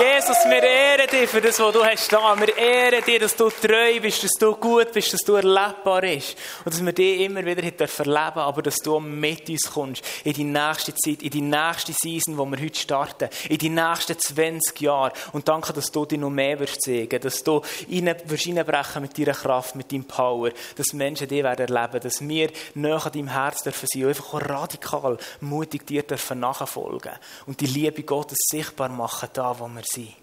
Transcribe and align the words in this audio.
Yeah. 0.00 0.13
Jesus, 0.26 0.44
wir 0.46 0.62
ehren 0.62 1.06
dich 1.06 1.28
für 1.28 1.40
das, 1.42 1.60
was 1.60 1.72
du 1.74 1.84
hast 1.84 2.10
da. 2.10 2.34
Wir 2.40 2.56
ehren 2.56 3.04
dich, 3.04 3.18
dass 3.18 3.36
du 3.36 3.50
treu 3.50 4.00
bist, 4.00 4.24
dass 4.24 4.30
du 4.40 4.56
gut 4.56 4.90
bist, 4.90 5.12
dass 5.12 5.20
du 5.20 5.34
erlebbar 5.34 6.00
bist. 6.00 6.34
Und 6.64 6.72
dass 6.72 6.82
wir 6.82 6.94
dich 6.94 7.20
immer 7.20 7.44
wieder 7.44 7.62
erleben 7.62 8.38
aber 8.38 8.62
dass 8.62 8.76
du 8.76 8.98
mit 9.00 9.50
uns 9.50 9.70
kommst. 9.70 10.02
In 10.24 10.32
die 10.32 10.44
nächste 10.44 10.94
Zeit, 10.94 11.22
in 11.22 11.28
die 11.28 11.42
nächste 11.42 11.92
Season, 11.92 12.38
wo 12.38 12.46
wir 12.46 12.58
heute 12.58 12.78
starten. 12.78 13.28
In 13.50 13.58
die 13.58 13.68
nächsten 13.68 14.18
20 14.18 14.80
Jahre. 14.80 15.12
Und 15.32 15.46
danke, 15.46 15.74
dass 15.74 15.92
du 15.92 16.06
dich 16.06 16.18
noch 16.18 16.30
mehr 16.30 16.58
wirst 16.58 16.80
zeigen. 16.80 17.20
Dass 17.20 17.44
du 17.44 17.60
rein, 17.90 18.16
wirst 18.24 18.46
reinbrechen 18.46 19.02
mit 19.02 19.18
deiner 19.18 19.34
Kraft, 19.34 19.74
mit 19.74 19.92
deinem 19.92 20.06
Power. 20.06 20.52
Dass 20.76 20.94
Menschen 20.94 21.28
dich 21.28 21.42
werden 21.42 21.68
erleben. 21.68 22.00
Dass 22.00 22.26
wir 22.26 22.50
näher 22.72 23.04
an 23.04 23.12
deinem 23.12 23.28
Herz 23.28 23.62
dürfen 23.62 23.88
sein. 23.92 24.04
Und 24.04 24.08
einfach 24.08 24.32
auch 24.32 24.48
radikal, 24.48 25.18
mutig 25.42 25.86
dir 25.86 26.02
dürfen 26.02 26.40
nachfolgen. 26.40 27.12
Und 27.44 27.60
die 27.60 27.66
Liebe 27.66 28.02
Gottes 28.04 28.38
sichtbar 28.50 28.88
machen 28.88 29.28
da, 29.34 29.54
wo 29.58 29.68
wir 29.68 29.82
sind. 29.84 30.13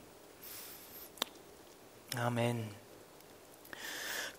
Amen. 2.18 2.68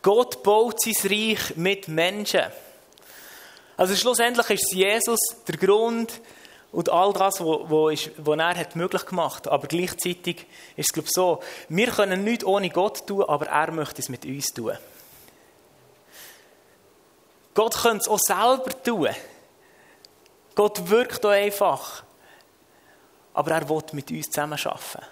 Gott 0.02 0.42
baut 0.42 0.80
sein 0.80 0.94
Reich 1.04 1.56
mit 1.56 1.88
Menschen. 1.88 2.42
Also 3.76 3.94
schlussendlich 3.94 4.50
ist 4.50 4.72
Jesus 4.72 5.20
der 5.46 5.56
Grund 5.56 6.20
und 6.72 6.88
all 6.90 7.12
das, 7.12 7.40
was 7.40 8.10
er 8.26 8.56
hat 8.56 8.76
möglich 8.76 9.06
gemacht 9.06 9.46
Aber 9.48 9.66
gleichzeitig 9.68 10.46
ist 10.76 10.88
es 10.88 10.92
glaube 10.92 11.06
ich, 11.06 11.12
so, 11.12 11.42
wir 11.68 11.88
können 11.88 12.24
nichts 12.24 12.44
ohne 12.44 12.70
Gott 12.70 13.06
tun, 13.06 13.24
aber 13.24 13.46
er 13.46 13.70
möchte 13.72 14.00
es 14.02 14.08
mit 14.08 14.24
uns 14.24 14.46
tun. 14.46 14.76
Gott 17.54 17.82
könnte 17.82 17.98
es 17.98 18.08
auch 18.08 18.18
selber 18.18 18.82
tun. 18.82 19.08
Gott 20.54 20.88
wirkt 20.90 21.24
auch 21.24 21.30
einfach. 21.30 22.02
Aber 23.34 23.50
er 23.50 23.68
will 23.68 23.82
mit 23.92 24.10
uns 24.10 24.26
zusammen 24.26 24.58
arbeiten. 24.58 25.06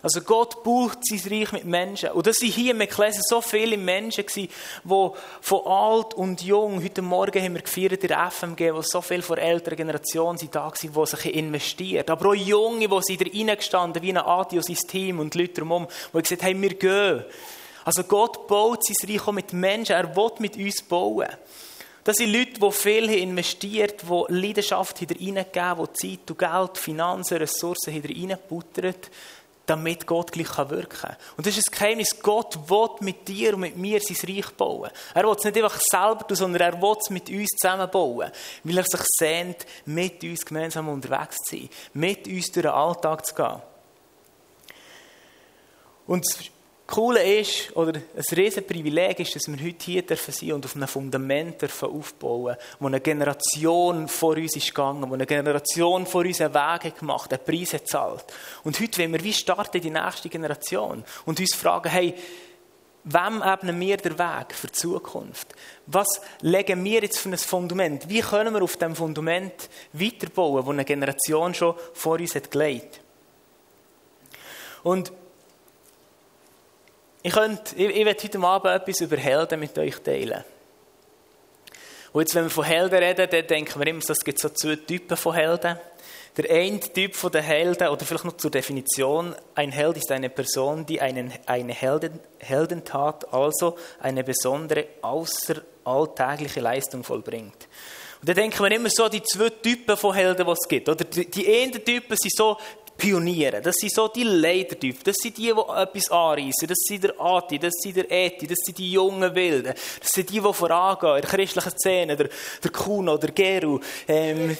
Also 0.00 0.20
Gott 0.20 0.62
baut 0.62 0.98
sein 1.02 1.20
Reich 1.32 1.50
mit 1.50 1.64
Menschen. 1.64 2.10
Und 2.10 2.24
das 2.24 2.40
waren 2.40 2.52
hier 2.52 2.70
im 2.70 2.80
Ekklesia 2.80 3.20
so 3.24 3.40
viele 3.40 3.76
Menschen, 3.76 4.24
die 4.32 4.48
von 4.84 5.66
alt 5.66 6.14
und 6.14 6.40
jung, 6.42 6.82
heute 6.82 7.02
Morgen 7.02 7.42
haben 7.42 7.54
wir 7.54 7.62
gefeiert 7.62 8.02
in 8.04 8.08
der 8.08 8.30
FMG, 8.30 8.72
wo 8.72 8.80
so 8.80 9.00
viele 9.00 9.22
von 9.22 9.38
älteren 9.38 9.76
Generationen 9.76 10.38
da 10.52 10.66
waren, 10.66 10.74
die 10.80 11.16
sich 11.16 11.34
investiert. 11.34 12.10
Aber 12.10 12.28
auch 12.28 12.34
Junge, 12.34 12.86
die 12.86 13.00
sind 13.02 13.20
da 13.20 13.24
reingestanden, 13.24 14.00
wie 14.00 14.10
ein 14.10 14.18
Adi 14.18 14.58
und 14.58 14.64
sein 14.64 14.76
Team 14.76 15.18
und 15.18 15.34
Leute 15.34 15.54
drumherum, 15.54 15.88
die 16.14 16.22
gesagt 16.22 16.44
haben, 16.44 16.62
wir 16.62 16.74
gehen. 16.74 17.24
Also 17.84 18.04
Gott 18.04 18.46
baut 18.46 18.84
sein 18.84 19.10
Reich 19.10 19.26
auch 19.26 19.32
mit 19.32 19.52
Menschen. 19.52 19.96
Er 19.96 20.14
will 20.14 20.30
mit 20.38 20.56
uns 20.56 20.80
bauen. 20.82 21.26
Das 22.04 22.16
sind 22.16 22.32
Leute, 22.32 22.60
die 22.60 22.70
viel 22.70 23.10
investiert 23.10 24.04
haben, 24.08 24.26
die 24.28 24.46
Leidenschaft 24.46 24.98
hineingegeben 24.98 25.88
die 25.92 25.92
Zeit 25.92 26.30
und 26.30 26.38
Geld, 26.38 26.78
Finanzen, 26.78 27.36
Ressourcen 27.36 27.92
hineinbuttern, 27.92 28.94
damit 29.68 30.06
Gott 30.06 30.32
gleich 30.32 30.56
wirken 30.56 30.88
kann. 30.88 31.16
Und 31.36 31.46
das 31.46 31.56
ist 31.56 31.70
ein 31.70 31.78
Geheimnis. 31.78 32.18
Gott 32.20 32.58
will 32.68 32.88
mit 33.00 33.28
dir 33.28 33.54
und 33.54 33.60
mit 33.60 33.76
mir 33.76 34.00
sein 34.00 34.16
Reich 34.28 34.50
bauen. 34.50 34.90
Er 35.14 35.24
will 35.24 35.36
es 35.36 35.44
nicht 35.44 35.56
einfach 35.56 35.80
selber 35.80 36.26
tun, 36.26 36.36
sondern 36.36 36.62
er 36.62 36.80
will 36.80 36.96
es 36.98 37.10
mit 37.10 37.28
uns 37.28 37.50
zusammen 37.60 37.90
bauen. 37.90 38.30
Weil 38.64 38.78
er 38.78 38.84
sich 38.84 39.02
sehnt, 39.18 39.66
mit 39.84 40.22
uns 40.24 40.44
gemeinsam 40.44 40.88
unterwegs 40.88 41.36
zu 41.44 41.56
sein. 41.56 41.68
Mit 41.94 42.26
uns 42.26 42.50
durch 42.50 42.64
den 42.64 42.72
Alltag 42.72 43.26
zu 43.26 43.34
gehen. 43.34 43.62
Und 46.06 46.26
Coole 46.88 47.22
ist, 47.38 47.76
oder 47.76 47.92
ein 47.92 48.24
riesen 48.34 48.66
Privileg 48.66 49.20
ist, 49.20 49.36
dass 49.36 49.46
wir 49.46 49.62
heute 49.62 49.84
hier 49.84 50.00
dürfen 50.00 50.32
sein 50.32 50.52
und 50.52 50.64
auf 50.64 50.74
einem 50.74 50.88
Fundament 50.88 51.60
dürfen 51.60 51.90
aufbauen, 51.90 52.56
wo 52.80 52.86
eine 52.86 53.00
Generation 53.00 54.08
vor 54.08 54.36
uns 54.36 54.56
ist 54.56 54.68
gegangen, 54.68 55.08
wo 55.08 55.12
eine 55.12 55.26
Generation 55.26 56.06
vor 56.06 56.22
uns 56.22 56.40
einen 56.40 56.54
Weg 56.54 56.98
gemacht, 56.98 57.30
einen 57.30 57.44
Preis 57.44 57.74
hat 57.74 57.82
gezahlt. 57.82 58.24
Und 58.64 58.80
heute 58.80 59.00
wollen 59.00 59.12
wir 59.12 59.22
wie 59.22 59.34
starten 59.34 59.82
die 59.82 59.90
nächste 59.90 60.30
Generation 60.30 61.04
und 61.26 61.38
uns 61.38 61.54
fragen, 61.54 61.90
hey, 61.90 62.14
wem 63.04 63.42
ebnen 63.42 63.78
wir 63.78 63.98
den 63.98 64.18
Weg 64.18 64.54
für 64.54 64.68
die 64.68 64.72
Zukunft? 64.72 65.48
Was 65.84 66.22
legen 66.40 66.82
wir 66.84 67.02
jetzt 67.02 67.18
für 67.18 67.28
ein 67.28 67.36
Fundament? 67.36 68.08
Wie 68.08 68.22
können 68.22 68.54
wir 68.54 68.62
auf 68.62 68.78
dem 68.78 68.96
Fundament 68.96 69.68
weiterbauen, 69.92 70.64
wo 70.64 70.70
eine 70.70 70.86
Generation 70.86 71.52
schon 71.52 71.74
vor 71.92 72.18
uns 72.18 72.34
hat 72.34 72.50
gelegt? 72.50 73.02
Und 74.82 75.12
ich, 77.28 77.34
könnte, 77.34 77.76
ich, 77.76 78.06
heute 78.06 78.38
Abend 78.38 78.74
etwas 78.74 79.00
über 79.02 79.18
Helden 79.18 79.60
mit 79.60 79.78
euch 79.78 79.96
teilen. 80.00 80.44
Und 82.12 82.22
jetzt, 82.22 82.34
wenn 82.34 82.44
wir 82.44 82.50
von 82.50 82.64
Helden 82.64 82.98
reden, 82.98 83.28
dann 83.30 83.46
denken 83.46 83.78
wir 83.78 83.86
immer, 83.86 84.00
es 84.00 84.24
gibt 84.24 84.40
so 84.40 84.48
zwei 84.48 84.76
Typen 84.76 85.14
von 85.14 85.34
Helden. 85.34 85.78
Der 86.38 86.50
eine 86.50 86.80
Typ 86.80 87.14
von 87.14 87.30
den 87.30 87.42
Helden, 87.42 87.88
oder 87.88 88.04
vielleicht 88.06 88.24
noch 88.24 88.38
zur 88.38 88.50
Definition, 88.50 89.34
ein 89.54 89.72
Held 89.72 89.98
ist 89.98 90.10
eine 90.10 90.30
Person, 90.30 90.86
die 90.86 91.02
einen, 91.02 91.32
eine 91.44 91.74
Helden, 91.74 92.18
Heldentat, 92.38 93.30
also 93.32 93.76
eine 94.00 94.24
besondere, 94.24 94.86
außeralltägliche 95.02 96.60
Leistung 96.60 97.04
vollbringt. 97.04 97.68
Und 98.20 98.28
da 98.28 98.32
denken 98.32 98.58
wir 98.58 98.72
immer 98.72 98.88
so 98.88 99.08
die 99.10 99.22
zwei 99.22 99.50
Typen 99.50 99.98
von 99.98 100.14
Helden, 100.14 100.46
die 100.46 100.52
es 100.52 100.66
gibt. 100.66 100.88
Oder 100.88 101.04
die, 101.04 101.30
die 101.30 101.46
einen 101.46 101.84
Typen 101.84 102.16
sind 102.16 102.34
so 102.34 102.56
Pioniere. 102.98 103.62
Das 103.62 103.76
sind 103.76 103.94
so 103.94 104.08
die 104.08 104.24
Leitertypen. 104.24 105.04
Das 105.04 105.14
sind 105.22 105.38
die, 105.38 105.44
die 105.44 105.50
etwas 105.50 106.10
anreißen. 106.10 106.66
Das 106.66 106.78
sind 106.80 107.04
der 107.04 107.20
Ati, 107.20 107.56
das 107.56 107.72
sind 107.80 107.96
der 107.96 108.10
Eti, 108.10 108.48
das 108.48 108.58
sind 108.64 108.76
die 108.76 108.90
jungen 108.90 109.32
Wilden. 109.36 109.72
Das 110.00 110.08
sind 110.12 110.28
die, 110.28 110.40
die 110.40 110.52
vorangehen 110.52 111.14
in 111.14 111.20
der 111.20 111.30
christlichen 111.30 111.70
Szene. 111.70 112.16
Der, 112.16 112.28
der 112.64 112.70
Kuno, 112.72 113.16
der 113.16 113.30
Geru. 113.30 113.78
Ähm, 114.08 114.56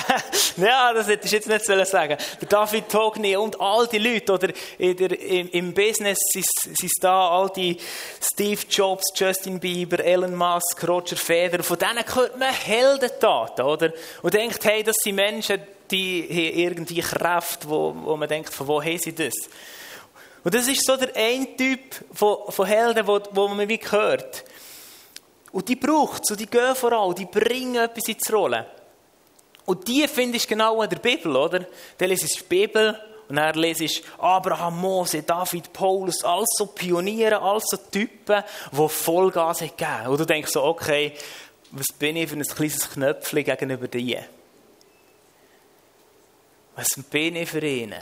ja, 0.56 0.94
das 0.94 1.08
hätte 1.08 1.26
ich 1.26 1.32
jetzt 1.32 1.46
nicht 1.46 1.66
sagen 1.66 2.16
Der 2.40 2.48
David 2.48 2.88
Togni 2.88 3.36
und 3.36 3.60
all 3.60 3.86
die 3.86 3.98
Leute. 3.98 4.32
Oder 4.32 4.48
der, 4.78 5.20
im, 5.20 5.50
im, 5.50 5.74
Business 5.74 6.18
sind, 6.32 6.46
sind 6.62 6.92
da 7.02 7.28
all 7.28 7.50
die 7.50 7.76
Steve 8.18 8.62
Jobs, 8.70 9.12
Justin 9.14 9.60
Bieber, 9.60 10.02
Elon 10.02 10.34
Musk, 10.34 10.88
Roger 10.88 11.16
Federer. 11.16 11.62
Von 11.62 11.78
denen 11.78 12.02
hört 12.14 12.38
man 12.38 12.50
Heldentaten, 12.50 13.62
oder? 13.62 13.92
Und 14.22 14.32
denkt, 14.32 14.64
hey, 14.64 14.82
das 14.82 14.96
sind 15.02 15.16
Menschen, 15.16 15.60
die 15.90 16.22
haben 16.22 16.58
irgendwie 16.58 17.00
Kraft, 17.00 17.68
wo, 17.68 17.94
wo 17.94 18.16
man 18.16 18.28
denkt, 18.28 18.52
von 18.52 18.66
wo 18.66 18.82
haben 18.82 18.98
sie 18.98 19.14
das? 19.14 19.34
Und 20.42 20.54
das 20.54 20.68
ist 20.68 20.84
so 20.84 20.96
der 20.96 21.10
ein 21.16 21.56
Typ 21.56 21.80
von, 22.12 22.36
von 22.50 22.66
Helden, 22.66 23.06
wo, 23.06 23.20
wo 23.30 23.48
man 23.48 23.68
wie 23.68 23.80
hört. 23.90 24.44
Und 25.52 25.68
die 25.68 25.76
braucht 25.76 26.22
es, 26.28 26.36
die 26.36 26.46
gehen 26.46 26.74
voran, 26.74 27.14
die 27.14 27.26
bringen 27.26 27.76
etwas 27.76 28.08
ins 28.08 28.32
Rollen. 28.32 28.64
Und 29.64 29.88
die 29.88 30.06
findest 30.06 30.46
du 30.46 30.48
genau 30.50 30.82
in 30.82 30.90
der 30.90 30.98
Bibel, 30.98 31.34
oder? 31.36 31.66
Dann 31.96 32.08
lesest 32.08 32.40
die 32.40 32.44
Bibel 32.44 32.98
und 33.28 33.36
dann 33.36 33.54
lesest 33.54 34.02
Abraham, 34.18 34.80
Mose, 34.80 35.22
David, 35.22 35.72
Paulus, 35.72 36.22
alles 36.24 36.48
so 36.58 36.66
Pioniere, 36.66 37.40
alles 37.40 37.64
so 37.68 37.76
Typen, 37.76 38.42
die 38.70 38.88
Vollgas 38.88 39.60
gegeben 39.60 40.08
Und 40.08 40.20
du 40.20 40.26
denkst 40.26 40.52
so, 40.52 40.62
okay, 40.64 41.14
was 41.70 41.86
bin 41.98 42.16
ich 42.16 42.28
für 42.28 42.36
ein 42.36 42.42
kleines 42.42 42.90
Knöpfchen 42.90 43.44
gegenüber 43.44 43.88
dir? 43.88 44.24
Was 46.76 46.88
bin 47.10 47.36
ich 47.36 47.48
für 47.48 47.64
ihn? 47.64 47.94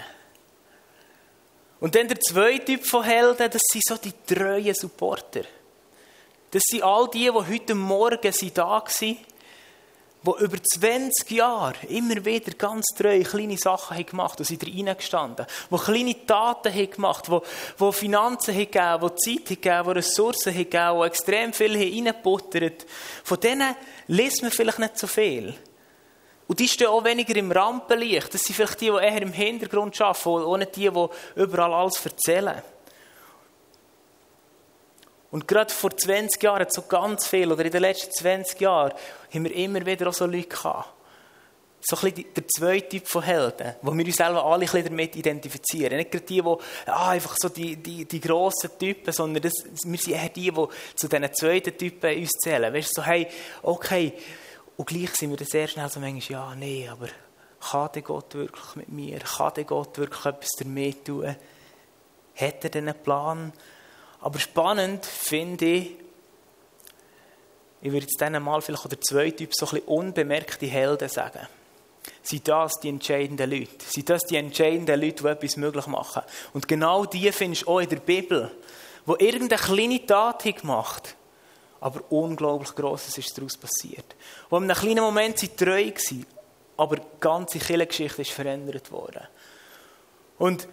Und 1.81 1.95
dann 1.95 2.09
der 2.09 2.21
zweite 2.21 2.65
Typ 2.65 2.87
von 2.87 3.03
Helden, 3.03 3.51
das 3.51 3.63
sind 3.71 3.83
so 3.85 3.97
die 3.97 4.13
treuen 4.27 4.75
Supporter. 4.75 5.43
Das 6.51 6.63
sind 6.67 6.83
all 6.83 7.09
die, 7.09 7.25
die 7.25 7.31
heute 7.31 7.75
Morgen 7.75 8.33
da 8.55 8.65
waren, 8.65 9.17
die 10.25 10.45
über 10.45 10.63
20 10.63 11.31
Jahre 11.33 11.87
immer 11.89 12.25
wieder 12.25 12.53
ganz 12.53 12.87
treu 12.97 13.23
kleine 13.23 13.59
Sachen 13.59 13.97
haben 13.97 14.07
gemacht 14.07 14.39
und 14.39 14.45
sind 14.45 14.65
reingestanden. 14.65 15.47
Die 15.71 15.77
kleine 15.79 16.27
Taten 16.27 16.73
haben 16.73 16.91
gemacht, 16.91 17.27
die, 17.27 17.39
die 17.81 17.93
Finanzen 17.93 18.55
haben 18.55 18.71
gegeben, 18.71 19.11
die 19.17 19.17
Zeit 19.17 19.51
haben 19.51 19.61
gegeben, 19.61 19.85
die 19.85 19.99
Ressourcen 19.99 20.55
haben 20.55 20.71
gegeben, 20.71 21.01
die 21.01 21.07
extrem 21.07 21.53
viel 21.53 21.75
haben 21.75 22.07
reingebuttert. 22.07 22.87
Von 23.25 23.41
denen 23.41 23.75
liest 24.07 24.43
man 24.43 24.53
vielleicht 24.53 24.79
nicht 24.79 24.99
so 24.99 25.07
viel. 25.07 25.55
Und 26.53 26.61
die 26.61 26.69
stehen 26.69 26.89
auch 26.89 27.03
weniger 27.03 27.35
im 27.37 27.51
Rampenlicht. 27.51 28.35
Das 28.35 28.43
sind 28.43 28.55
vielleicht 28.55 28.79
die, 28.83 28.91
die 28.91 28.97
eher 28.97 29.23
im 29.23 29.33
Hintergrund 29.33 29.99
arbeiten 29.99 30.59
nicht 30.59 30.77
die, 30.77 30.91
die 30.91 31.41
überall 31.41 31.73
alles 31.73 32.05
erzählen. 32.05 32.61
Und 35.31 35.49
gerade 35.49 35.73
vor 35.73 35.97
20 35.97 36.43
Jahren, 36.43 36.67
so 36.69 36.83
ganz 36.83 37.27
viel, 37.27 37.51
oder 37.51 37.65
in 37.65 37.71
den 37.71 37.81
letzten 37.81 38.13
20 38.13 38.61
Jahren, 38.61 38.93
haben 39.33 39.45
wir 39.45 39.55
immer 39.55 39.87
wieder 39.87 40.11
auch 40.11 40.13
so 40.13 40.27
Leute 40.27 40.49
gehabt. 40.49 40.91
So 41.81 41.97
ein 41.97 42.13
bisschen 42.13 42.35
der 42.35 42.45
zweite 42.49 42.89
Typ 42.91 43.09
von 43.09 43.23
Helden, 43.23 43.75
wo 43.81 43.97
wir 43.97 44.05
uns 44.05 44.17
selber 44.17 44.45
alle 44.45 44.57
ein 44.57 44.61
bisschen 44.61 44.85
damit 44.85 45.17
identifizieren. 45.17 45.97
Nicht 45.97 46.11
gerade 46.11 46.27
die, 46.27 46.43
die 46.43 46.57
ah, 46.85 47.09
einfach 47.09 47.35
so 47.41 47.49
die, 47.49 47.77
die, 47.77 48.05
die 48.05 48.21
grossen 48.21 48.79
Typen, 48.79 49.11
sondern 49.11 49.43
das, 49.43 49.55
wir 49.87 49.99
sind 49.99 50.13
eher 50.13 50.29
die, 50.29 50.51
die 50.51 50.67
zu 50.97 51.09
diesen 51.09 51.33
zweiten 51.33 51.79
Typen 51.79 52.15
uns 52.15 52.33
zählen. 52.45 52.75
Weißt 52.75 52.91
du, 52.95 53.01
so, 53.01 53.07
hey, 53.07 53.27
okay, 53.63 54.13
und 54.83 54.89
gleich 54.89 55.15
sind 55.15 55.31
wir 55.31 55.37
dann 55.37 55.47
sehr 55.47 55.69
schnell 55.69 55.89
so 55.89 56.01
manchmal, 56.01 56.41
ja, 56.41 56.55
nee, 56.57 56.89
aber 56.89 57.07
kann 57.61 57.91
der 57.95 58.03
Gott 58.03 58.35
wirklich 58.35 58.75
mit 58.75 58.89
mir? 58.89 59.21
Kann 59.21 59.55
der 59.55 59.63
Gott 59.63 59.97
wirklich 59.97 60.27
etwas 60.27 60.51
damit 60.59 61.05
tun? 61.05 61.37
Hat 62.35 62.65
er 62.65 62.69
denn 62.69 62.89
einen 62.89 63.01
Plan? 63.01 63.53
Aber 64.23 64.41
spannend 64.41 65.07
finde 65.07 65.67
ich, 65.67 65.91
ich 67.81 67.93
würde 67.93 68.07
jetzt 68.07 68.21
dann 68.21 68.43
mal 68.43 68.61
vielleicht 68.61 68.85
oder 68.85 69.01
zwei 69.01 69.31
Typen 69.31 69.53
so 69.53 69.67
ein 69.67 69.71
bisschen 69.71 69.87
unbemerkte 69.87 70.67
Helden 70.67 71.09
sagen. 71.09 71.47
sind 72.25 72.49
das 72.49 72.73
die 72.81 72.89
entscheidenden 72.89 73.53
Leute. 73.53 73.85
Sind 73.87 74.11
das 74.11 74.23
die 74.23 74.35
entscheidenden 74.35 75.01
Leute, 75.01 75.23
die 75.23 75.29
etwas 75.29 75.57
möglich 75.57 75.87
machen. 75.87 76.23
Und 76.55 76.67
genau 76.67 77.05
die 77.05 77.31
findest 77.31 77.63
du 77.63 77.69
auch 77.69 77.79
in 77.79 77.89
der 77.89 78.01
Bibel, 78.01 78.51
wo 79.07 79.15
irgendeine 79.15 79.63
kleine 79.63 80.05
Tat 80.05 80.43
gemacht 80.43 81.15
aber 81.83 82.01
unglaublich 82.11 82.77
Grosses 82.77 83.19
ist 83.19 83.37
daraus 83.37 83.57
passiert. 83.57 84.15
Wo 84.49 84.57
in 84.57 84.71
einem 84.71 84.77
kleinen 84.77 85.03
Moment 85.03 85.37
sie 85.37 85.49
treu 85.49 85.87
waren, 85.87 86.27
aber 86.77 86.97
die 86.97 87.03
ganze 87.19 87.59
Kirchengeschichte 87.59 88.23
ist 88.23 88.31
verändert 88.31 88.93
worden. 88.93 89.27
Und 90.39 90.69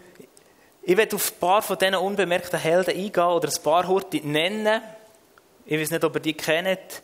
ich 0.83 0.95
werde 0.95 1.15
auf 1.15 1.31
ein 1.31 1.39
paar 1.39 1.61
von 1.63 1.79
diesen 1.79 1.95
unbemerkten 1.95 2.59
Helden 2.59 2.95
eingehen 2.95 3.23
oder 3.23 3.49
ein 3.49 3.63
paar 3.63 3.87
Horte 3.87 4.17
nennen. 4.17 4.81
Ich 5.65 5.79
weiß 5.79 5.89
nicht, 5.89 6.03
ob 6.03 6.15
ihr 6.15 6.21
die 6.21 6.35
kennt. 6.35 7.01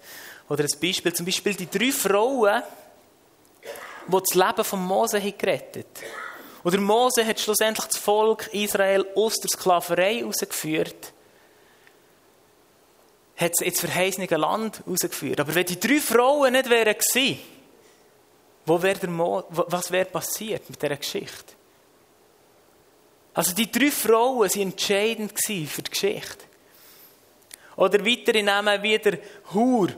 Oder 0.50 0.66
ein 0.66 0.80
Beispiel, 0.80 1.12
zum 1.12 1.26
Beispiel 1.26 1.56
die 1.56 1.70
drei 1.70 1.92
Frauen, 1.92 2.62
die 4.08 4.12
das 4.12 4.36
Leben 4.36 4.64
von 4.64 4.86
Mose 4.86 5.20
gerettet 5.20 5.88
haben. 5.98 6.64
Oder 6.64 6.78
Mose 6.80 7.26
hat 7.26 7.40
schlussendlich 7.40 7.88
das 7.88 7.98
Volk 7.98 8.54
Israel 8.54 9.04
aus 9.16 9.38
der 9.38 9.50
Sklaverei 9.50 10.20
herausgeführt 10.20 11.15
hat 13.38 13.52
es 13.54 13.62
ins 13.62 13.80
verheißene 13.80 14.28
Land 14.38 14.82
herausgeführt. 14.86 15.40
Aber 15.40 15.54
wenn 15.54 15.66
die 15.66 15.80
drei 15.80 16.00
Frauen 16.00 16.54
nicht 16.54 16.70
wären 16.70 16.96
gewesen, 16.96 17.40
wo 18.66 18.82
wär 18.82 18.96
der 18.96 19.10
Mo 19.10 19.44
was 19.50 19.92
wäre 19.92 20.06
passiert 20.06 20.70
mit 20.70 20.82
dieser 20.82 20.96
Geschichte? 20.96 21.54
Also 23.34 23.54
die 23.54 23.70
drei 23.70 23.92
Frauen 23.92 24.50
waren 24.50 24.62
entscheidend 24.62 25.34
für 25.46 25.82
die 25.82 25.92
Geschichte. 25.92 26.46
Oder 27.76 28.06
weitere 28.06 28.42
nehmen 28.42 28.82
wieder 28.82 29.18
Hur, 29.54 29.90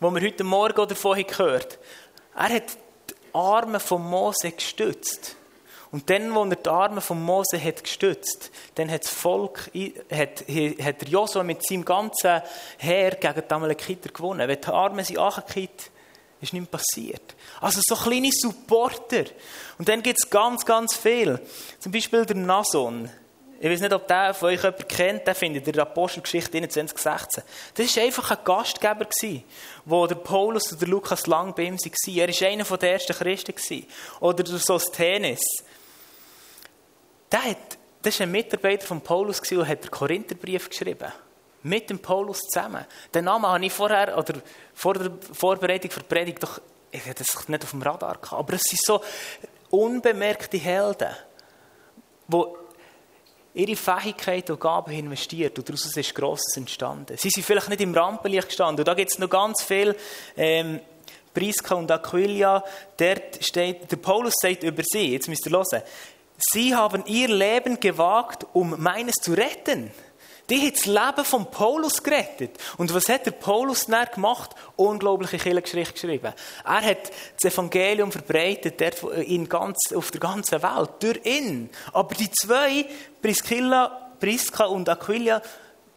wo 0.00 0.10
wir 0.10 0.22
heute 0.22 0.44
Morgen 0.44 0.80
oder 0.80 0.96
vorhin 0.96 1.26
gehört 1.26 1.78
Er 2.34 2.48
hat 2.48 2.70
die 3.10 3.14
Arme 3.34 3.78
von 3.78 4.02
Mose 4.02 4.50
gestützt. 4.50 5.36
Und 5.96 6.10
dann, 6.10 6.30
als 6.36 6.50
er 6.50 6.56
die 6.56 6.68
Arme 6.68 7.00
von 7.00 7.24
Mose 7.24 7.58
hat 7.58 7.82
gestützt, 7.82 8.50
dann 8.74 8.90
hat 8.90 9.04
das 9.04 9.10
Volk, 9.10 9.70
hat, 10.12 10.44
hat 10.84 11.08
Josua 11.08 11.42
mit 11.42 11.66
seinem 11.66 11.86
ganzen 11.86 12.42
Heer 12.76 13.12
gegen 13.12 13.42
die 13.48 13.54
Amalekiter 13.54 14.10
gewonnen. 14.10 14.46
Wenn 14.46 14.60
die 14.60 14.68
Arme 14.68 15.02
sind 15.02 15.16
angekippt, 15.16 15.90
ist 16.42 16.52
nichts 16.52 16.68
passiert. 16.68 17.34
Also 17.62 17.80
so 17.82 17.94
kleine 17.96 18.28
Supporter. 18.30 19.24
Und 19.78 19.88
dann 19.88 20.02
gibt 20.02 20.18
es 20.22 20.28
ganz, 20.28 20.66
ganz 20.66 20.94
viel. 20.94 21.40
Zum 21.78 21.92
Beispiel 21.92 22.26
der 22.26 22.36
Nason. 22.36 23.08
Ich 23.58 23.70
weiß 23.70 23.80
nicht, 23.80 23.94
ob 23.94 24.06
der 24.06 24.34
von 24.34 24.50
euch 24.50 24.62
jemand 24.62 24.86
kennt, 24.90 25.26
der 25.26 25.34
findet 25.34 25.66
in 25.66 25.72
der 25.72 25.84
Apostelgeschichte 25.84 26.58
21,16. 26.58 27.42
Das 27.74 27.96
war 27.96 28.02
einfach 28.02 28.30
ein 28.32 28.44
Gastgeber, 28.44 29.06
wo 29.86 30.06
der 30.06 30.16
Paulus 30.16 30.72
oder 30.72 30.80
der 30.80 30.88
Lukas 30.88 31.26
lang 31.26 31.54
bei 31.54 31.62
ihm 31.62 31.78
war. 31.78 32.18
Er 32.18 32.28
war 32.28 32.48
einer 32.48 32.64
der 32.76 32.92
ersten 32.92 33.14
Christen. 33.14 33.86
Oder 34.20 34.44
der 34.44 34.58
Sosthenes. 34.58 35.40
Der, 37.30 37.44
hat, 37.44 37.78
das 38.02 38.18
war 38.18 38.26
ein 38.26 38.30
Mitarbeiter 38.30 38.86
von 38.86 39.00
Paulus 39.00 39.40
und 39.50 39.68
hat 39.68 39.84
den 39.84 39.90
Korintherbrief 39.90 40.68
geschrieben. 40.68 41.12
Mit 41.62 41.90
dem 41.90 41.98
Paulus 41.98 42.40
zusammen. 42.42 42.84
Den 43.12 43.24
Namen 43.24 43.46
habe 43.46 43.64
ich 43.64 43.72
vorher, 43.72 44.16
oder 44.16 44.34
vor 44.74 44.94
der 44.94 45.10
Vorbereitung 45.32 45.90
für 45.90 46.00
die 46.00 46.06
Predigt, 46.06 46.42
doch, 46.42 46.60
ich 46.90 47.04
hatte 47.04 47.24
das 47.24 47.48
nicht 47.48 47.64
auf 47.64 47.70
dem 47.70 47.82
Radar 47.82 48.18
gehabt. 48.18 48.32
Aber 48.32 48.52
es 48.52 48.62
sind 48.62 48.80
so 48.82 49.00
unbemerkte 49.70 50.58
Helden, 50.58 51.10
die 52.28 52.44
ihre 53.54 53.74
Fähigkeiten 53.74 54.52
und 54.52 54.60
Gaben 54.60 54.92
investiert 54.92 55.58
und 55.58 55.68
daraus 55.68 55.96
ist 55.96 56.14
Grosses 56.14 56.56
entstanden. 56.56 57.16
Sie 57.16 57.30
sind 57.30 57.42
vielleicht 57.42 57.70
nicht 57.70 57.80
im 57.80 57.94
Rampenlicht 57.94 58.48
gestanden. 58.48 58.80
Und 58.80 58.88
da 58.88 58.94
gibt 58.94 59.10
es 59.10 59.18
noch 59.18 59.30
ganz 59.30 59.62
viel, 59.62 59.96
ähm, 60.36 60.80
Priska 61.32 61.74
und 61.74 61.90
Aquilia, 61.90 62.64
dort 62.96 63.44
steht, 63.44 63.90
der 63.90 63.96
Paulus 63.96 64.32
sagt 64.40 64.62
über 64.62 64.82
sie, 64.82 65.12
jetzt 65.12 65.28
müsst 65.28 65.44
ihr 65.46 65.52
hören, 65.52 65.82
Sie 66.38 66.74
haben 66.74 67.04
ihr 67.06 67.28
Leben 67.28 67.80
gewagt, 67.80 68.46
um 68.52 68.74
meines 68.78 69.14
zu 69.14 69.32
retten. 69.32 69.90
Die 70.48 70.64
hat 70.64 70.74
das 70.74 70.86
Leben 70.86 71.24
von 71.24 71.50
Paulus 71.50 72.02
gerettet. 72.02 72.56
Und 72.76 72.94
was 72.94 73.08
hat 73.08 73.26
der 73.26 73.32
Paulus 73.32 73.86
dann 73.86 74.06
gemacht? 74.14 74.50
Unglaubliche 74.76 75.38
Kirchengeschichte 75.38 75.94
geschrieben. 75.94 76.32
Er 76.64 76.82
hat 76.82 77.10
das 77.40 77.52
Evangelium 77.52 78.12
verbreitet 78.12 78.80
in 79.26 79.48
ganz, 79.48 79.92
auf 79.94 80.12
der 80.12 80.20
ganzen 80.20 80.62
Welt, 80.62 80.90
durch 81.00 81.24
ihn. 81.24 81.70
Aber 81.92 82.14
die 82.14 82.30
zwei, 82.30 82.86
Priscilla, 83.20 84.12
Priska 84.20 84.66
und 84.66 84.88
Aquilia, 84.88 85.42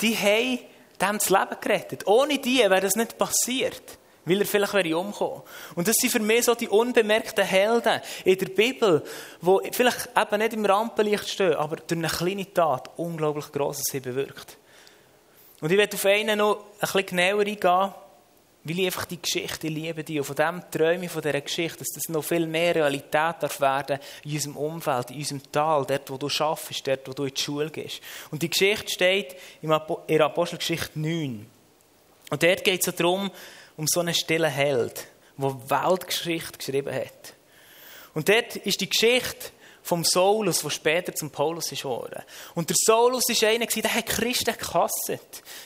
die 0.01 0.15
haben 0.17 0.59
dem 0.99 1.19
das 1.19 1.29
Leben 1.29 1.57
gerettet. 1.61 2.07
Ohne 2.07 2.39
die 2.39 2.59
wäre 2.59 2.81
das 2.81 2.95
nicht 2.95 3.17
passiert 3.17 3.99
weil 4.29 4.41
er 4.41 4.45
vielleicht 4.45 4.73
wäre 4.73 4.97
umgekommen. 4.97 5.41
Und 5.75 5.87
das 5.87 5.95
sind 5.95 6.11
für 6.11 6.19
mich 6.19 6.45
so 6.45 6.53
die 6.53 6.67
unbemerkten 6.67 7.43
Helden 7.43 8.01
in 8.23 8.37
der 8.37 8.45
Bibel, 8.45 9.03
die 9.41 9.71
vielleicht 9.71 10.09
eben 10.15 10.37
nicht 10.37 10.53
im 10.53 10.65
Rampenlicht 10.65 11.27
stehen, 11.27 11.55
aber 11.55 11.77
durch 11.77 11.97
eine 11.97 12.07
kleine 12.07 12.53
Tat 12.53 12.91
unglaublich 12.97 13.51
Grosses 13.51 13.93
haben 13.93 14.03
bewirkt. 14.03 14.57
Und 15.61 15.71
ich 15.71 15.77
werde 15.77 15.95
auf 15.95 16.05
einen 16.05 16.37
noch 16.37 16.57
ein 16.57 16.79
bisschen 16.79 17.05
genauer 17.07 17.41
eingehen, 17.41 17.93
weil 18.63 18.79
ich 18.79 18.85
einfach 18.85 19.05
die 19.05 19.21
Geschichte 19.21 19.67
liebe, 19.67 20.03
die 20.03 20.19
und 20.19 20.25
von 20.25 20.35
dem 20.35 20.61
träume 20.69 21.05
ich 21.05 21.11
von 21.11 21.21
dieser 21.21 21.41
Geschichte, 21.41 21.79
dass 21.79 21.87
das 21.93 22.09
noch 22.09 22.23
viel 22.23 22.45
mehr 22.45 22.75
Realität 22.75 23.35
darf 23.39 23.59
werden 23.59 23.99
in 24.23 24.33
unserem 24.33 24.57
Umfeld, 24.57 25.11
in 25.11 25.17
unserem 25.17 25.51
Tal, 25.51 25.85
dort, 25.85 26.09
wo 26.09 26.17
du 26.17 26.27
arbeitest, 26.27 26.87
dort, 26.87 27.07
wo 27.07 27.13
du 27.13 27.23
in 27.23 27.33
die 27.33 27.41
Schule 27.41 27.69
gehst. 27.71 28.01
Und 28.31 28.41
die 28.43 28.49
Geschichte 28.49 28.91
steht 28.91 29.35
in 29.61 29.69
der 29.69 30.25
Apostelgeschichte 30.25 30.99
9. 30.99 31.45
Und 32.29 32.43
dort 32.43 32.63
geht 32.63 32.87
es 32.87 32.95
darum, 32.95 33.31
um 33.79 33.87
so 33.87 34.01
einen 34.01 34.13
stillen 34.13 34.51
Held, 34.51 35.07
der 35.37 35.55
Weltgeschichte 35.69 36.57
geschrieben 36.57 36.93
hat. 36.93 37.33
Und 38.13 38.27
dort 38.27 38.57
ist 38.57 38.81
die 38.81 38.89
Geschichte 38.89 39.51
vom 39.81 40.03
Saulus, 40.03 40.61
der 40.61 40.69
später 40.69 41.15
zum 41.15 41.31
Paulus 41.31 41.71
ist 41.71 41.83
geworden. 41.83 42.21
Und 42.55 42.69
der 42.69 42.75
Saulus 42.77 43.23
war 43.29 43.49
einer, 43.49 43.65
der 43.65 43.93
hat 43.93 44.05
Christen 44.05 44.53
gehasst. 44.55 45.13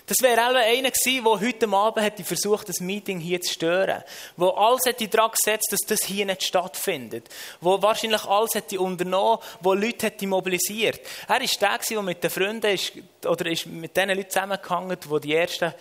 Das 0.06 0.18
wäre 0.22 0.42
auch 0.42 0.56
einer 0.56 0.92
gewesen, 0.92 1.24
der 1.24 1.40
heute 1.40 1.68
Abend 1.68 2.06
hätte 2.06 2.24
versucht, 2.24 2.70
das 2.70 2.80
Meeting 2.80 3.20
hier 3.20 3.42
zu 3.42 3.52
stören. 3.52 4.04
Wo 4.38 4.50
alles 4.50 4.86
hätte 4.86 5.08
daran 5.08 5.32
gesetzt, 5.32 5.72
dass 5.72 5.82
das 5.88 6.04
hier 6.04 6.28
nicht 6.28 6.44
stattfindet. 6.44 7.28
Wo 7.62 7.82
wahrscheinlich 7.82 8.24
alles 8.26 8.54
hätte 8.54 8.80
unternommen, 8.80 9.40
wo 9.60 9.74
Leute 9.74 10.06
hätte 10.06 10.28
mobilisiert. 10.28 11.02
Er 11.28 11.40
war 11.40 11.40
der, 11.40 11.80
der 11.90 12.02
mit 12.04 12.24
den 12.24 12.30
Freunden 12.30 12.68
ist, 12.68 12.94
oder 13.26 13.48
ist 13.48 13.66
mit 13.66 13.98
den 13.98 14.10
Leuten 14.10 14.30
zusammengehangen, 14.30 14.98
die 15.04 15.20
die 15.20 15.34
ersten 15.34 15.74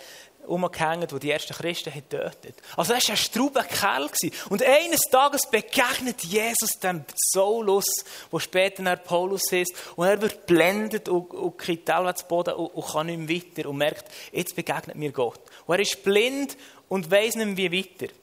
umgehängt, 0.47 1.11
die 1.11 1.19
die 1.19 1.31
ersten 1.31 1.53
Christen 1.53 1.93
getötet 1.93 2.55
Also 2.75 2.93
das 2.93 3.07
war 3.07 3.13
ein 3.13 3.17
strauber 3.17 3.63
Kerl. 3.63 4.09
Und 4.49 4.63
eines 4.63 5.01
Tages 5.11 5.41
begegnet 5.49 6.23
Jesus 6.23 6.71
dem 6.81 7.05
Saulus, 7.15 7.85
wo 8.31 8.39
später 8.39 8.83
nach 8.83 9.03
Paulus 9.03 9.51
ist, 9.51 9.73
und 9.95 10.07
er 10.07 10.21
wird 10.21 10.45
blendet 10.45 11.09
und, 11.09 11.31
und 11.31 11.57
kriegt 11.57 11.87
zu 11.87 12.25
Boden 12.27 12.53
und, 12.55 12.67
und, 12.67 12.85
kann 12.85 13.07
nicht 13.07 13.19
mehr 13.19 13.29
weiter 13.29 13.69
und 13.69 13.77
merkt, 13.77 14.05
jetzt 14.31 14.55
begegnet 14.55 14.95
mir 14.95 15.11
Gott. 15.11 15.41
Und 15.65 15.75
er 15.75 15.81
ist 15.81 16.03
blind 16.03 16.57
und 16.89 17.09
weiß 17.09 17.35
nicht 17.35 17.45
mehr, 17.45 17.71
wie 17.71 17.79
weiter. 17.79 18.13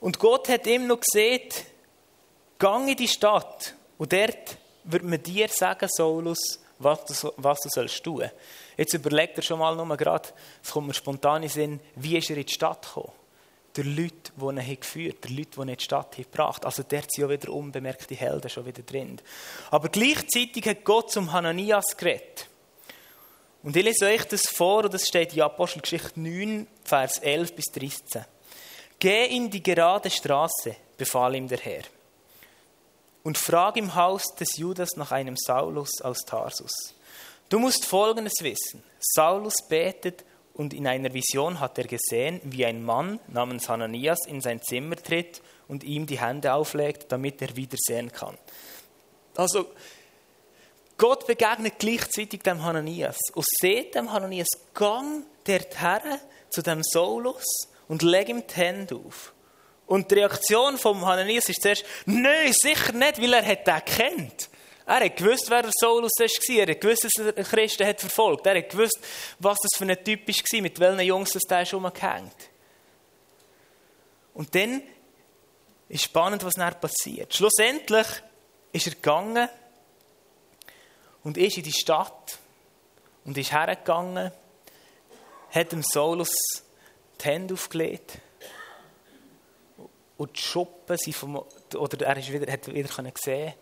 Und 0.00 0.18
Gott 0.18 0.48
hat 0.48 0.66
ihm 0.66 0.86
noch 0.86 1.00
gesagt, 1.00 1.64
gang 2.58 2.88
in 2.88 2.96
die 2.96 3.08
Stadt 3.08 3.74
und 3.98 4.12
dort 4.12 4.58
wird 4.84 5.02
man 5.02 5.22
dir 5.22 5.48
sagen, 5.48 5.88
Saulus, 5.90 6.60
was 6.78 7.04
du, 7.04 7.32
was 7.36 7.60
du 7.60 7.68
sollst 7.68 8.02
tun. 8.02 8.30
Jetzt 8.76 8.94
überlegt 8.94 9.36
er 9.38 9.42
schon 9.42 9.58
mal 9.58 9.74
nur 9.74 9.96
gerade, 9.96 10.28
es 10.62 10.70
kommt 10.70 10.88
mir 10.88 10.94
spontan 10.94 11.42
in 11.42 11.48
Sinn, 11.48 11.80
wie 11.96 12.16
ist 12.16 12.30
er 12.30 12.36
in 12.36 12.46
die 12.46 12.52
Stadt 12.52 12.82
gekommen? 12.82 13.12
Der 13.76 13.84
Leute, 13.84 14.32
die 14.36 14.44
ihn 14.44 14.80
geführt 14.80 15.24
der 15.24 15.30
Leute, 15.30 15.50
die 15.54 15.60
ihn 15.60 15.68
in 15.68 15.76
die 15.76 15.84
Stadt 15.84 16.16
gebracht 16.16 16.64
Also 16.64 16.82
dort 16.88 17.12
sind 17.12 17.22
ja 17.22 17.28
wieder 17.28 17.52
unbemerkte 17.52 18.14
Helden 18.14 18.48
schon 18.48 18.66
wieder 18.66 18.82
drin. 18.82 19.20
Aber 19.70 19.88
gleichzeitig 19.88 20.66
hat 20.66 20.84
Gott 20.84 21.12
zum 21.12 21.32
Hananias 21.32 21.96
geredet. 21.96 22.48
Und 23.62 23.76
ich 23.76 23.84
lese 23.84 24.06
euch 24.06 24.24
das 24.24 24.48
vor, 24.48 24.84
und 24.84 24.94
das 24.94 25.06
steht 25.06 25.34
in 25.34 25.42
Apostelgeschichte 25.42 26.20
9, 26.20 26.66
Vers 26.84 27.18
11 27.18 27.54
bis 27.54 27.64
13. 27.66 28.24
Geh 28.98 29.26
in 29.26 29.50
die 29.50 29.62
gerade 29.62 30.10
Straße, 30.10 30.74
befahl 30.96 31.34
ihm 31.34 31.48
der 31.48 31.58
Herr, 31.58 31.82
und 33.22 33.38
frag 33.38 33.76
im 33.76 33.94
Haus 33.94 34.22
des 34.38 34.56
Judas 34.56 34.90
nach 34.96 35.12
einem 35.12 35.36
Saulus 35.36 36.00
aus 36.00 36.18
Tarsus 36.20 36.94
Du 37.48 37.58
musst 37.58 37.86
Folgendes 37.86 38.34
wissen. 38.40 38.82
Saulus 39.00 39.54
betet 39.68 40.24
und 40.52 40.74
in 40.74 40.86
einer 40.86 41.14
Vision 41.14 41.60
hat 41.60 41.78
er 41.78 41.86
gesehen, 41.86 42.40
wie 42.44 42.66
ein 42.66 42.82
Mann 42.82 43.20
namens 43.28 43.68
Hananias 43.68 44.26
in 44.26 44.42
sein 44.42 44.60
Zimmer 44.60 44.96
tritt 44.96 45.40
und 45.66 45.82
ihm 45.82 46.06
die 46.06 46.20
Hände 46.20 46.52
auflegt, 46.52 47.10
damit 47.10 47.40
er 47.40 47.56
wieder 47.56 47.76
sehen 47.80 48.12
kann. 48.12 48.36
Also, 49.34 49.66
Gott 50.98 51.26
begegnet 51.26 51.78
gleichzeitig 51.78 52.42
dem 52.42 52.62
Hananias 52.62 53.16
und 53.32 53.46
sieht 53.60 53.94
dem 53.94 54.12
Hananias, 54.12 54.48
gang 54.74 55.24
der 55.46 55.64
Herr 55.74 56.18
zu 56.50 56.60
dem 56.60 56.82
Saulus 56.82 57.46
und 57.86 58.02
leg 58.02 58.28
ihm 58.28 58.42
die 58.46 58.54
Hände 58.54 58.96
auf. 58.96 59.32
Und 59.88 60.10
die 60.10 60.16
Reaktion 60.16 60.76
vom 60.76 61.04
Hananias 61.06 61.48
ist 61.48 61.62
zuerst, 61.62 61.82
nein, 62.04 62.52
sicher 62.52 62.92
nicht, 62.92 63.22
weil 63.22 63.32
er 63.32 63.44
hat 63.44 63.66
den 63.66 63.84
kennt. 63.86 64.50
Er 64.84 65.00
hat 65.00 65.16
gewusst, 65.16 65.46
wer 65.48 65.62
der 65.62 65.70
Saulus 65.74 66.12
war. 66.18 66.56
Er 66.56 66.70
hat 66.70 66.80
gewusst, 66.82 67.04
dass 67.04 67.26
er 67.34 67.44
Christen 67.44 67.86
hat 67.86 67.98
verfolgt. 67.98 68.46
Er 68.46 68.58
hat 68.58 68.68
gewusst, 68.68 68.98
was 69.38 69.56
das 69.62 69.78
für 69.78 69.90
ein 69.90 70.04
Typ 70.04 70.28
war, 70.28 70.60
mit 70.60 70.78
welchen 70.78 71.00
Jungs 71.00 71.30
das 71.30 71.42
da 71.48 71.62
ist 71.62 71.72
umgehängt. 71.72 72.36
Und 74.34 74.54
dann 74.54 74.82
ist 75.88 76.04
spannend, 76.04 76.44
was 76.44 76.54
dann 76.54 76.78
passiert. 76.78 77.34
Schlussendlich 77.34 78.06
ist 78.72 78.88
er 78.88 78.94
gegangen 78.94 79.48
und 81.24 81.38
ist 81.38 81.56
in 81.56 81.62
die 81.62 81.72
Stadt 81.72 82.36
und 83.24 83.38
ist 83.38 83.52
hergegangen, 83.52 84.32
hat 85.50 85.72
dem 85.72 85.82
Saulus 85.82 86.34
die 87.18 87.24
Hände 87.24 87.54
aufgelegt 87.54 88.20
und 90.18 90.36
die 90.36 90.42
Schuppen 90.42 90.98
sind 90.98 91.16
vom, 91.16 91.36
oder 91.36 92.06
er 92.06 92.16
ist 92.18 92.30
wieder, 92.30 92.52
hat 92.52 92.66
wieder 92.66 92.88
gesehen, 92.88 93.54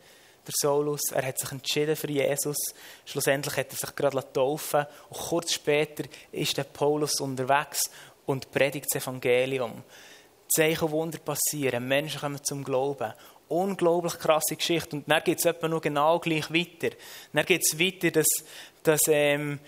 der 0.47 0.55
Saulus, 0.57 1.11
er 1.13 1.27
hat 1.27 1.39
sich 1.39 1.53
entschieden 1.53 1.97
für 1.97 2.11
Jesus. 2.11 2.57
Schlussendlich 3.05 3.57
hat 3.57 3.73
er 3.73 3.77
sich 3.77 3.95
gerade 3.95 4.33
taufen 4.33 4.87
und 5.11 5.19
kurz 5.19 5.53
später 5.53 6.05
ist 6.33 6.57
der 6.57 6.65
Paulus 6.65 7.21
unterwegs 7.21 7.91
und 8.25 8.51
predigt 8.51 8.87
das 8.91 9.03
Evangelium. 9.03 9.83
Zeichen 10.49 10.85
und 10.85 10.93
Wunder 10.93 11.19
passieren, 11.19 11.87
Menschen 11.87 12.21
kommen 12.21 12.43
zum 12.43 12.65
Glauben. 12.65 13.13
Unglaublich 13.49 14.19
krasse 14.19 14.57
Geschichte. 14.57 14.97
Und 14.97 15.09
dann 15.09 15.23
geht 15.23 15.39
es 15.39 15.45
etwa 15.45 15.69
nur 15.69 15.81
genau 15.81 16.19
gleich 16.19 16.51
weiter. 16.53 16.97
Dann 17.33 17.45
geht 17.45 17.63
es 17.63 17.79
weiter, 17.79 18.11
dass, 18.11 18.27
dass 18.83 19.03
ähm, 19.09 19.61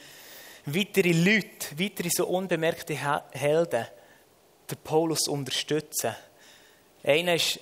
weitere 0.65 1.13
Leute, 1.13 1.79
weitere 1.79 2.09
so 2.11 2.27
unbemerkte 2.27 2.95
Helden, 3.33 3.87
den 4.71 4.79
Paulus 4.83 5.29
unterstützen. 5.29 6.15
Einer 7.09 7.35
ist, 7.35 7.59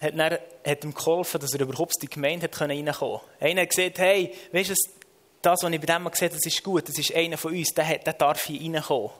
hat, 0.00 0.18
dann, 0.18 0.38
hat 0.66 0.84
ihm 0.84 0.92
geholfen, 0.92 1.40
dass 1.40 1.54
er 1.54 1.60
überhaupt 1.60 1.94
in 1.96 2.08
die 2.08 2.10
Gemeinde 2.14 2.48
reinkommen 2.52 2.92
konnte. 2.92 3.24
Einer 3.40 3.62
hat 3.62 3.70
gesagt, 3.70 3.98
hey, 3.98 4.34
weißt 4.52 4.70
du, 4.70 4.74
das, 5.40 5.62
was 5.62 5.72
ich 5.72 5.80
bei 5.80 5.86
dem 5.86 6.10
gesehen 6.10 6.28
habe, 6.28 6.34
das 6.34 6.46
ist 6.46 6.64
gut, 6.64 6.88
das 6.88 6.98
ist 6.98 7.14
einer 7.14 7.38
von 7.38 7.54
uns, 7.54 7.68
der, 7.74 7.98
der 7.98 8.12
darf 8.12 8.44
hier 8.44 8.60
reinkommen. 8.60 9.10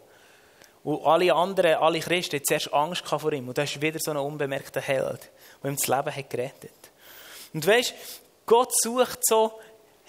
Und 0.82 1.04
alle 1.04 1.32
anderen, 1.32 1.74
alle 1.74 2.00
Christen, 2.00 2.36
hatten 2.36 2.44
zuerst 2.44 2.72
Angst 2.72 3.06
vor 3.06 3.32
ihm. 3.32 3.48
Und 3.48 3.56
da 3.56 3.62
ist 3.62 3.80
wieder 3.80 3.98
so 4.00 4.10
ein 4.10 4.16
unbemerkter 4.16 4.80
Held, 4.80 5.30
der 5.62 5.70
ihm 5.70 5.76
das 5.76 5.86
Leben 5.86 6.16
hat 6.16 6.30
gerettet. 6.30 6.90
Und 7.52 7.66
weißt, 7.66 7.94
Gott 8.46 8.72
sucht 8.80 9.20
so 9.22 9.60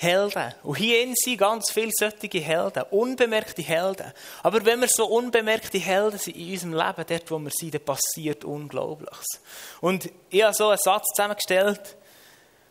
Helden. 0.01 0.53
Und 0.63 0.77
hier 0.77 1.13
sind 1.13 1.37
ganz 1.37 1.71
viele 1.71 1.91
solche 1.91 2.39
Helden, 2.39 2.83
unbemerkte 2.89 3.61
Helden. 3.61 4.13
Aber 4.43 4.65
wenn 4.65 4.79
wir 4.79 4.87
so 4.87 5.05
unbemerkte 5.05 5.77
Helden 5.77 6.17
sind 6.17 6.37
in 6.37 6.51
unserem 6.53 6.73
Leben, 6.73 7.05
dort 7.05 7.29
wo 7.31 7.37
wir 7.37 7.51
sind, 7.51 7.73
dann 7.73 7.83
passiert 7.83 8.45
Unglaubliches. 8.45 9.41
Und 9.81 10.09
ich 10.29 10.41
habe 10.41 10.53
so 10.53 10.69
einen 10.69 10.77
Satz 10.77 11.03
zusammengestellt, 11.13 11.97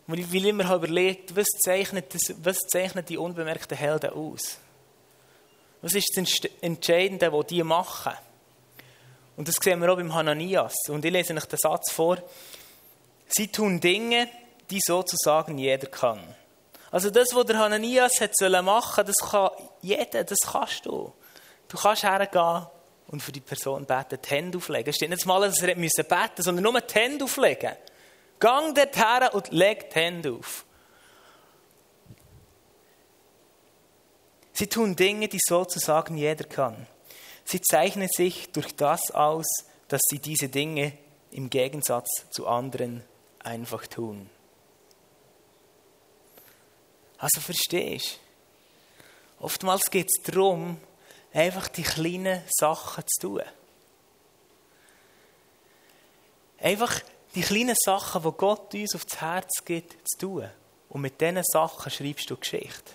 wo 0.07 0.15
ich 0.15 0.33
immer 0.43 0.75
überlegt 0.75 1.37
was 1.37 1.49
zeichnet, 1.63 2.15
das, 2.15 2.35
was 2.43 2.61
zeichnet 2.61 3.11
die 3.11 3.19
unbemerkten 3.19 3.77
Helden 3.77 4.11
aus? 4.15 4.57
Was 5.83 5.93
ist 5.93 6.17
das 6.17 6.51
Entscheidende, 6.63 7.31
was 7.31 7.47
die 7.47 7.63
machen? 7.63 8.15
Und 9.37 9.49
das 9.49 9.57
sehen 9.57 9.83
wir 9.83 9.93
auch 9.93 9.97
beim 9.97 10.15
Hananias. 10.15 10.77
Und 10.89 11.05
ich 11.05 11.13
lese 11.13 11.35
euch 11.35 11.45
den 11.45 11.59
Satz 11.59 11.93
vor. 11.93 12.17
Sie 13.29 13.49
tun 13.49 13.81
Dinge, 13.81 14.31
die 14.71 14.81
sozusagen 14.83 15.59
jeder 15.59 15.89
kann. 15.89 16.21
Also 16.91 17.11
das, 17.11 17.29
was 17.35 17.45
der 17.47 17.59
Hananias 17.59 18.21
hat 18.21 18.33
machen 18.41 18.95
sollen, 18.95 19.07
das 19.07 19.31
kann 19.31 19.51
jeder, 19.83 20.25
das 20.25 20.39
kannst 20.51 20.87
du. 20.87 21.13
Du 21.69 21.77
kannst 21.77 22.03
hergehen 22.03 22.67
und 23.09 23.23
für 23.23 23.33
die 23.33 23.41
Person 23.41 23.85
beten, 23.85 24.19
die 24.23 24.31
Hände 24.31 24.59
auflegen. 24.59 24.89
Es 24.89 24.97
steht 24.97 25.11
nicht 25.11 25.27
mal, 25.27 25.41
dass 25.41 25.61
er 25.61 25.75
beten 25.75 25.83
musste, 25.83 26.43
sondern 26.43 26.63
nur 26.63 26.81
die 26.81 26.95
Hände 26.95 27.25
auflegen. 27.25 27.77
Gang 28.39 28.75
dorthin 28.75 29.29
und 29.33 29.51
leg 29.51 29.91
die 29.91 29.95
Hände 29.95 30.33
auf. 30.33 30.65
Sie 34.53 34.67
tun 34.67 34.97
Dinge, 34.97 35.29
die 35.29 35.39
sozusagen 35.41 36.17
jeder 36.17 36.45
kann. 36.45 36.87
Sie 37.45 37.61
zeichnen 37.61 38.09
sich 38.09 38.51
durch 38.53 38.75
das 38.75 39.11
aus, 39.13 39.47
dass 39.89 40.03
sie 40.09 40.19
diese 40.19 40.49
Dinge 40.49 40.93
im 41.31 41.49
Gegensatz 41.49 42.09
zu 42.31 42.47
anderen 42.47 43.05
einfach 43.39 43.87
tun. 43.87 44.29
Also 47.19 47.41
verstehst 47.41 48.21
du? 49.39 49.45
Oftmals 49.45 49.91
geht 49.91 50.09
es 50.09 50.23
darum, 50.25 50.79
einfach 51.33 51.69
die 51.69 51.83
kleinen 51.83 52.43
Sachen 52.49 53.05
zu 53.07 53.29
tun. 53.29 53.43
Einfach 56.61 57.01
die 57.35 57.43
kleinen 57.43 57.77
Sachen, 57.77 58.23
die 58.23 58.33
Gott 58.37 58.75
uns 58.75 58.95
aufs 58.95 59.21
Herz 59.21 59.65
gibt, 59.65 59.97
zu 60.09 60.19
tun. 60.19 60.51
Und 60.89 61.03
mit 61.03 61.21
diesen 61.21 61.43
Sachen 61.45 61.91
schreibst 61.91 62.31
du 62.31 62.37
Geschichte. 62.37 62.93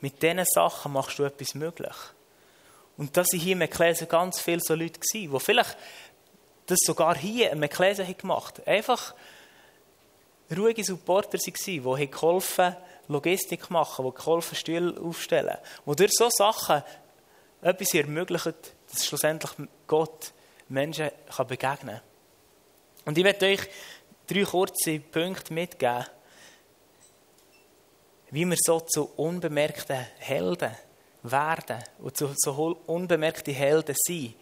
Mit 0.00 0.22
diesen 0.22 0.44
Sachen 0.44 0.92
machst 0.92 1.18
du 1.18 1.24
etwas 1.24 1.54
möglich. 1.54 1.96
Und 2.96 3.16
das 3.16 3.28
sind 3.28 3.40
hier 3.40 3.52
im 3.52 3.62
Ekklesia 3.62 4.06
ganz 4.06 4.40
viele 4.40 4.60
so 4.60 4.74
Leute 4.74 5.00
gewesen, 5.00 5.32
die 5.32 5.40
vielleicht 5.40 5.76
das 6.66 6.78
sogar 6.84 7.16
hier 7.16 7.50
im 7.50 7.62
Ekklesia 7.62 8.04
gemacht 8.12 8.58
haben. 8.58 8.66
Einfach 8.66 9.14
ruhige 10.54 10.84
Supporter 10.84 11.38
waren, 11.38 11.96
die 11.98 12.10
geholfen 12.10 12.64
haben, 12.64 12.76
Logistik 13.10 13.70
machen, 13.70 14.04
die 14.04 14.14
geholfen 14.14 14.54
Stühle 14.54 15.00
aufstellen, 15.00 15.58
die 15.86 15.96
durch 15.96 16.12
so 16.12 16.28
Sachen 16.30 16.82
etwas 17.60 17.94
ermöglichen, 17.94 18.54
dass 18.90 19.06
schlussendlich 19.06 19.52
Gott 19.86 20.32
Menschen 20.68 21.10
kann 21.28 21.46
begegnen 21.46 21.96
kann. 21.96 22.00
Und 23.04 23.18
ich 23.18 23.24
werde 23.24 23.46
euch 23.46 23.60
drei 24.26 24.44
kurze 24.44 25.00
Punkte 25.00 25.52
mitgeben, 25.52 26.06
wie 28.30 28.44
wir 28.44 28.56
so 28.60 28.80
zu 28.80 29.10
unbemerkten 29.16 30.06
Helden 30.18 30.74
werden 31.24 31.82
und 31.98 32.16
zu 32.16 32.32
so 32.36 32.80
unbemerkten 32.86 33.52
Helden 33.52 33.96
sind, 33.98 34.36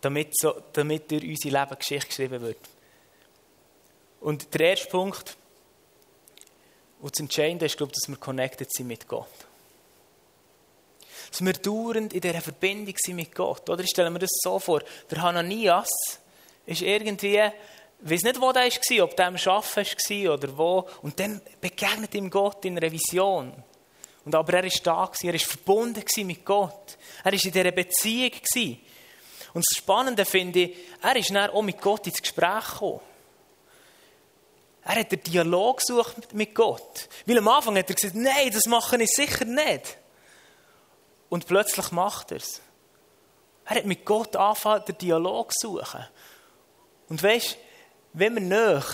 damit, 0.00 0.32
so, 0.36 0.62
damit 0.72 1.10
durch 1.10 1.24
unsere 1.24 1.60
Leben 1.60 1.78
Geschichte 1.78 2.08
geschrieben 2.08 2.40
wird. 2.40 2.68
Und 4.20 4.52
der 4.54 4.70
erste 4.70 4.88
Punkt, 4.88 5.36
und 7.00 7.14
das 7.14 7.20
Entscheidende 7.20 7.66
ist, 7.66 7.76
glaube 7.76 7.92
ich, 7.92 7.98
dass 7.98 8.08
wir 8.08 8.16
connected 8.16 8.72
sind 8.72 8.86
mit 8.86 9.08
Gott. 9.08 9.28
Dass 11.30 11.44
wir 11.44 11.52
dauernd 11.52 12.12
in 12.12 12.20
dieser 12.20 12.40
Verbindung 12.40 12.94
sind 12.98 13.16
mit 13.16 13.34
Gott. 13.34 13.68
Oder 13.70 13.82
ich 13.82 13.90
stelle 13.90 14.10
mir 14.10 14.18
das 14.18 14.30
so 14.42 14.58
vor, 14.58 14.82
der 15.10 15.22
Hananias 15.22 15.88
ist 16.66 16.82
irgendwie, 16.82 17.38
ich 17.38 18.10
weiß 18.10 18.22
nicht, 18.22 18.40
wo 18.40 18.52
der 18.52 18.64
war, 18.64 19.04
ob 19.04 19.16
der 19.16 19.26
am 19.26 19.36
Arbeiten 19.36 20.24
war 20.26 20.34
oder 20.34 20.58
wo. 20.58 20.88
Und 21.02 21.18
dann 21.18 21.40
begegnet 21.60 22.14
ihm 22.14 22.28
Gott 22.28 22.64
in 22.64 22.76
einer 22.76 22.92
Vision. 22.92 23.52
Und 24.24 24.34
aber 24.34 24.52
er 24.54 24.64
war 24.64 24.70
da, 24.82 25.10
er 25.22 25.32
war 25.32 25.38
verbunden 25.38 26.26
mit 26.26 26.44
Gott. 26.44 26.98
Er 27.24 27.26
war 27.26 27.32
in 27.32 27.38
dieser 27.38 27.72
Beziehung. 27.72 28.78
Und 29.52 29.64
das 29.68 29.78
Spannende 29.78 30.24
finde 30.24 30.60
ich, 30.60 30.76
er 31.02 31.16
ist 31.16 31.30
dann 31.30 31.50
auch 31.50 31.62
mit 31.62 31.80
Gott 31.80 32.06
ins 32.06 32.20
Gespräch 32.20 32.72
gekommen. 32.72 33.00
Er 34.84 34.96
hat 34.96 35.12
den 35.12 35.22
Dialog 35.22 35.78
gesucht 35.78 36.32
mit 36.32 36.54
Gott. 36.54 37.08
Weil 37.26 37.38
am 37.38 37.48
Anfang 37.48 37.76
hat 37.76 37.88
er 37.88 37.94
gesagt, 37.94 38.14
nein, 38.14 38.50
das 38.52 38.66
mache 38.66 39.02
ich 39.02 39.10
sicher 39.10 39.44
nicht. 39.44 39.98
Und 41.28 41.46
plötzlich 41.46 41.92
macht 41.92 42.32
er 42.32 42.38
es. 42.38 42.60
Er 43.66 43.76
hat 43.76 43.84
mit 43.84 44.04
Gott 44.04 44.34
angefangen, 44.36 44.84
den 44.86 44.98
Dialog 44.98 45.52
zu 45.52 45.76
suchen. 45.78 46.04
Und 47.08 47.22
weißt, 47.22 47.56
wenn 48.14 48.34
wir 48.34 48.40
näher 48.40 48.84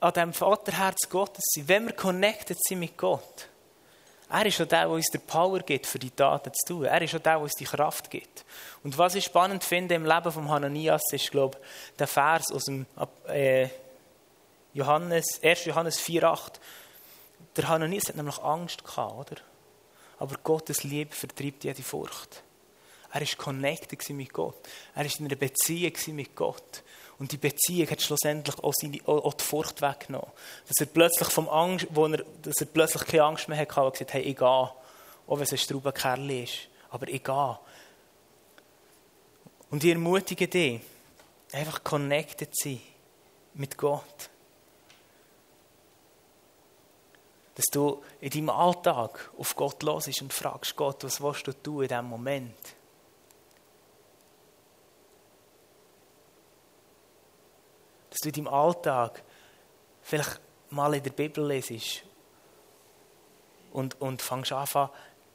an 0.00 0.12
dem 0.12 0.32
Vaterherz 0.32 1.08
Gottes 1.08 1.44
sind, 1.48 1.68
wenn 1.68 1.86
wir 1.86 1.92
connected 1.92 2.58
sind 2.62 2.80
mit 2.80 2.96
Gott, 2.96 3.48
er 4.28 4.46
ist 4.46 4.60
auch 4.60 4.66
der, 4.66 4.80
der 4.80 4.90
uns 4.90 5.06
die 5.06 5.18
Power 5.18 5.60
gibt, 5.60 5.86
für 5.86 6.00
die 6.00 6.10
Taten 6.10 6.52
zu 6.52 6.74
tun. 6.74 6.84
Er 6.84 7.00
ist 7.00 7.14
auch 7.14 7.20
der, 7.20 7.34
der 7.34 7.40
uns 7.40 7.54
die 7.54 7.64
Kraft 7.64 8.10
gibt. 8.10 8.44
Und 8.82 8.98
was 8.98 9.14
ich 9.14 9.24
spannend 9.24 9.62
finde 9.62 9.94
im 9.94 10.04
Leben 10.04 10.32
von 10.32 10.48
Hananias, 10.48 11.02
ist, 11.12 11.30
glaube 11.30 11.58
ich, 11.60 11.96
der 11.96 12.08
Vers 12.08 12.50
aus 12.50 12.64
dem 12.64 12.86
äh, 13.28 13.68
Johannes, 14.76 15.40
1. 15.42 15.64
Johannes 15.64 15.98
4,8. 15.98 16.60
Der 17.56 17.68
Hananias 17.68 18.08
hat 18.08 18.16
nämlich 18.16 18.38
Angst 18.40 18.84
gehabt, 18.84 19.32
oder? 19.32 19.40
Aber 20.18 20.36
Gottes 20.44 20.84
Liebe 20.84 21.14
vertreibt 21.14 21.64
jede 21.64 21.82
Furcht. 21.82 22.42
Er 23.10 23.22
war 23.22 23.28
connected 23.38 24.10
mit 24.10 24.34
Gott. 24.34 24.56
Er 24.94 25.04
war 25.06 25.18
in 25.18 25.24
einer 25.24 25.36
Beziehung 25.36 25.94
mit 26.14 26.36
Gott. 26.36 26.82
Und 27.18 27.32
die 27.32 27.38
Beziehung 27.38 27.88
hat 27.88 28.02
schlussendlich 28.02 28.58
auch, 28.58 28.74
seine, 28.74 28.98
auch 29.06 29.32
die 29.32 29.44
Furcht 29.44 29.80
weggenommen. 29.80 30.30
Dass 30.68 30.76
er 30.80 30.92
plötzlich 30.92 31.28
vom 31.30 31.48
Angst, 31.48 31.86
wo 31.90 32.06
er, 32.08 32.22
dass 32.42 32.60
er 32.60 32.66
plötzlich 32.66 33.06
keine 33.06 33.24
Angst 33.24 33.48
mehr 33.48 33.58
hatte 33.58 33.80
und 33.80 33.92
gesagt 33.92 34.12
hey, 34.12 34.22
ich 34.22 34.36
gehe. 34.36 34.46
Auch 34.46 34.74
wenn 35.26 35.40
es 35.40 35.52
ein 35.52 35.58
Straubenkerl 35.58 36.30
ist. 36.30 36.68
Aber 36.90 37.08
ich 37.08 37.24
gehe. 37.24 37.58
Und 39.70 39.84
ich 39.84 39.90
ermutige 39.90 40.48
dich, 40.48 40.82
einfach 41.52 41.82
connected 41.82 42.54
zu 42.54 42.68
sein 42.68 42.80
mit 43.54 43.78
Gott. 43.78 44.28
Dass 47.56 47.64
du 47.72 48.02
in 48.20 48.30
deinem 48.30 48.50
Alltag 48.50 49.30
auf 49.38 49.56
Gott 49.56 49.82
los 49.82 50.08
und 50.20 50.32
fragst, 50.32 50.76
Gott, 50.76 51.02
was 51.04 51.22
willst 51.22 51.46
du 51.46 51.52
tun 51.52 51.82
in 51.82 51.88
diesem 51.88 52.04
Moment? 52.04 52.54
Dass 58.10 58.18
du 58.20 58.28
in 58.28 58.34
deinem 58.34 58.48
Alltag 58.48 59.22
vielleicht 60.02 60.38
mal 60.68 60.94
in 60.94 61.02
der 61.02 61.10
Bibel 61.10 61.46
lesest 61.46 62.02
und, 63.72 63.98
und 64.02 64.20
fängst 64.20 64.52
an, 64.52 64.90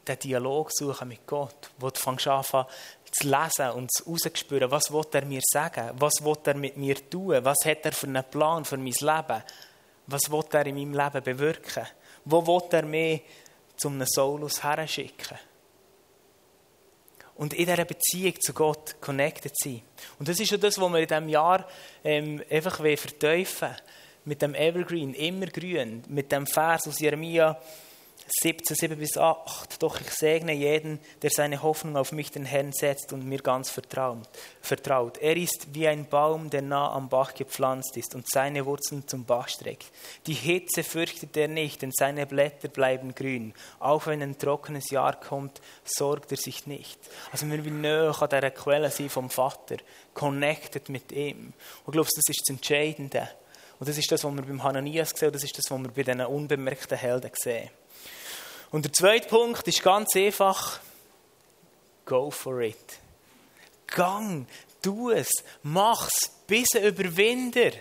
den 0.08 0.20
Dialog 0.20 0.72
suchen 0.72 1.08
mit 1.08 1.25
Gott, 1.25 1.72
wo 1.80 1.90
du 1.90 2.00
fängst 2.00 2.28
an, 2.28 2.44
zu 2.44 3.28
lesen 3.28 3.72
und 3.72 3.92
zu 3.92 4.04
rauszuspüren, 4.04 4.70
was 4.70 4.92
will 4.92 5.06
er 5.12 5.25
mir 5.25 5.42
sagen, 5.44 5.90
was 5.96 6.24
will 6.24 6.38
er 6.46 6.56
mit 6.56 6.78
mir 6.78 7.10
tun, 7.10 7.44
was 7.44 7.66
hat 7.66 7.84
er 7.84 7.94
für 7.94 8.08
einen 8.08 8.24
Plan 8.24 8.63
für 8.63 8.78
mein 8.78 8.94
Leben, 8.94 9.44
was 10.06 10.32
will 10.32 10.46
er 10.51 10.66
in 10.68 10.75
meinem 10.75 10.94
Leben 10.94 11.24
bewirken, 11.24 11.88
wo 12.25 12.46
will 12.46 12.68
er 12.72 12.86
mich 12.86 13.22
zum 13.78 14.04
Saulus 14.06 14.63
herschicken. 14.63 15.38
Und 17.36 17.54
in 17.54 17.66
dieser 17.66 17.86
Beziehung 17.86 18.40
zu 18.40 18.54
Gott 18.54 19.01
connected 19.01 19.58
sein. 19.58 19.82
Und 20.20 20.30
das 20.30 20.40
ist 20.40 20.51
ja 20.51 20.58
das, 20.58 20.80
was 20.80 20.92
wir 20.92 21.00
in 21.00 21.08
diesem 21.08 21.30
Jahr 21.30 21.68
ähm, 22.04 22.44
einfach 22.50 22.78
verteufeln. 22.78 23.75
Mit 24.24 24.44
dem 24.44 24.54
Evergreen, 24.54 25.16
immer 25.16 25.48
grün, 25.48 26.04
mit 26.08 26.32
dem 26.32 26.46
Vers 26.46 26.88
aus 26.88 27.00
Jeremia 27.00 27.60
17, 28.40 28.76
7 28.76 28.98
bis 28.98 29.18
8. 29.18 29.82
Doch 29.84 30.00
ich 30.00 30.10
segne 30.12 30.54
jeden, 30.54 31.00
der 31.22 31.30
seine 31.30 31.62
Hoffnung 31.62 31.98
auf 31.98 32.12
mich, 32.12 32.32
den 32.32 32.46
Herrn, 32.46 32.72
setzt 32.72 33.14
und 33.14 33.26
mir 33.26 33.40
ganz 33.40 33.70
vertraut. 33.70 35.18
Er 35.18 35.36
ist 35.36 35.74
wie 35.74 35.88
ein 35.88 36.08
Baum, 36.08 36.50
der 36.50 36.62
nah 36.62 36.92
am 36.94 37.10
Bach 37.10 37.34
gepflanzt 37.34 37.98
ist 37.98 38.16
und 38.16 38.30
seine 38.30 38.66
Wurzeln 38.66 39.08
zum 39.08 39.26
Bach 39.26 39.50
streckt. 39.50 39.92
Die 40.28 40.34
Hitze 40.34 40.84
fürchtet 40.84 41.36
er 41.36 41.48
nicht, 41.48 41.82
denn 41.82 41.92
seine 41.92 42.26
Blätter 42.26 42.70
bleiben 42.70 43.14
grün. 43.14 43.54
Auch 43.80 44.08
wenn 44.08 44.22
ein 44.22 44.38
trockenes 44.38 44.90
Jahr 44.90 45.20
kommt, 45.20 45.62
sorgt 45.84 46.32
er 46.32 46.38
sich 46.38 46.68
nicht. 46.68 47.00
Also 47.32 47.46
wir 47.48 47.66
will 47.66 47.74
näher 47.74 48.16
an 48.18 48.30
dieser 48.30 48.52
Quelle 48.52 48.90
sein 48.90 49.10
vom 49.10 49.30
Vater, 49.30 49.78
connected 50.14 50.90
mit 50.90 51.12
ihm. 51.12 51.54
Und 51.86 51.88
ich 51.88 51.92
glaube, 51.92 52.10
das 52.16 52.30
ist 52.30 52.42
das 52.42 52.56
Entscheidende. 52.56 53.30
Und 53.80 53.90
das 53.90 53.98
ist 53.98 54.12
das, 54.12 54.24
was 54.24 54.36
wir 54.36 54.44
beim 54.44 54.62
Hananias 54.62 55.10
sehen, 55.10 55.32
das 55.32 55.44
ist 55.44 55.58
das, 55.58 55.72
was 55.72 55.82
wir 55.82 55.90
bei 55.90 56.04
diesen 56.04 56.22
unbemerkten 56.22 56.98
Helden 56.98 57.32
sehen. 57.34 57.70
Und 58.72 58.86
der 58.86 58.94
zweite 58.94 59.28
Punkt 59.28 59.68
ist 59.68 59.84
ganz 59.84 60.16
einfach. 60.16 60.80
Go 62.06 62.32
for 62.32 62.62
it. 62.62 62.78
Gang, 63.88 64.48
tu 64.82 65.12
es, 65.12 65.30
mach's, 65.63 66.32
bis 66.48 66.68
ein 66.75 66.84
Überwinder. 66.84 67.72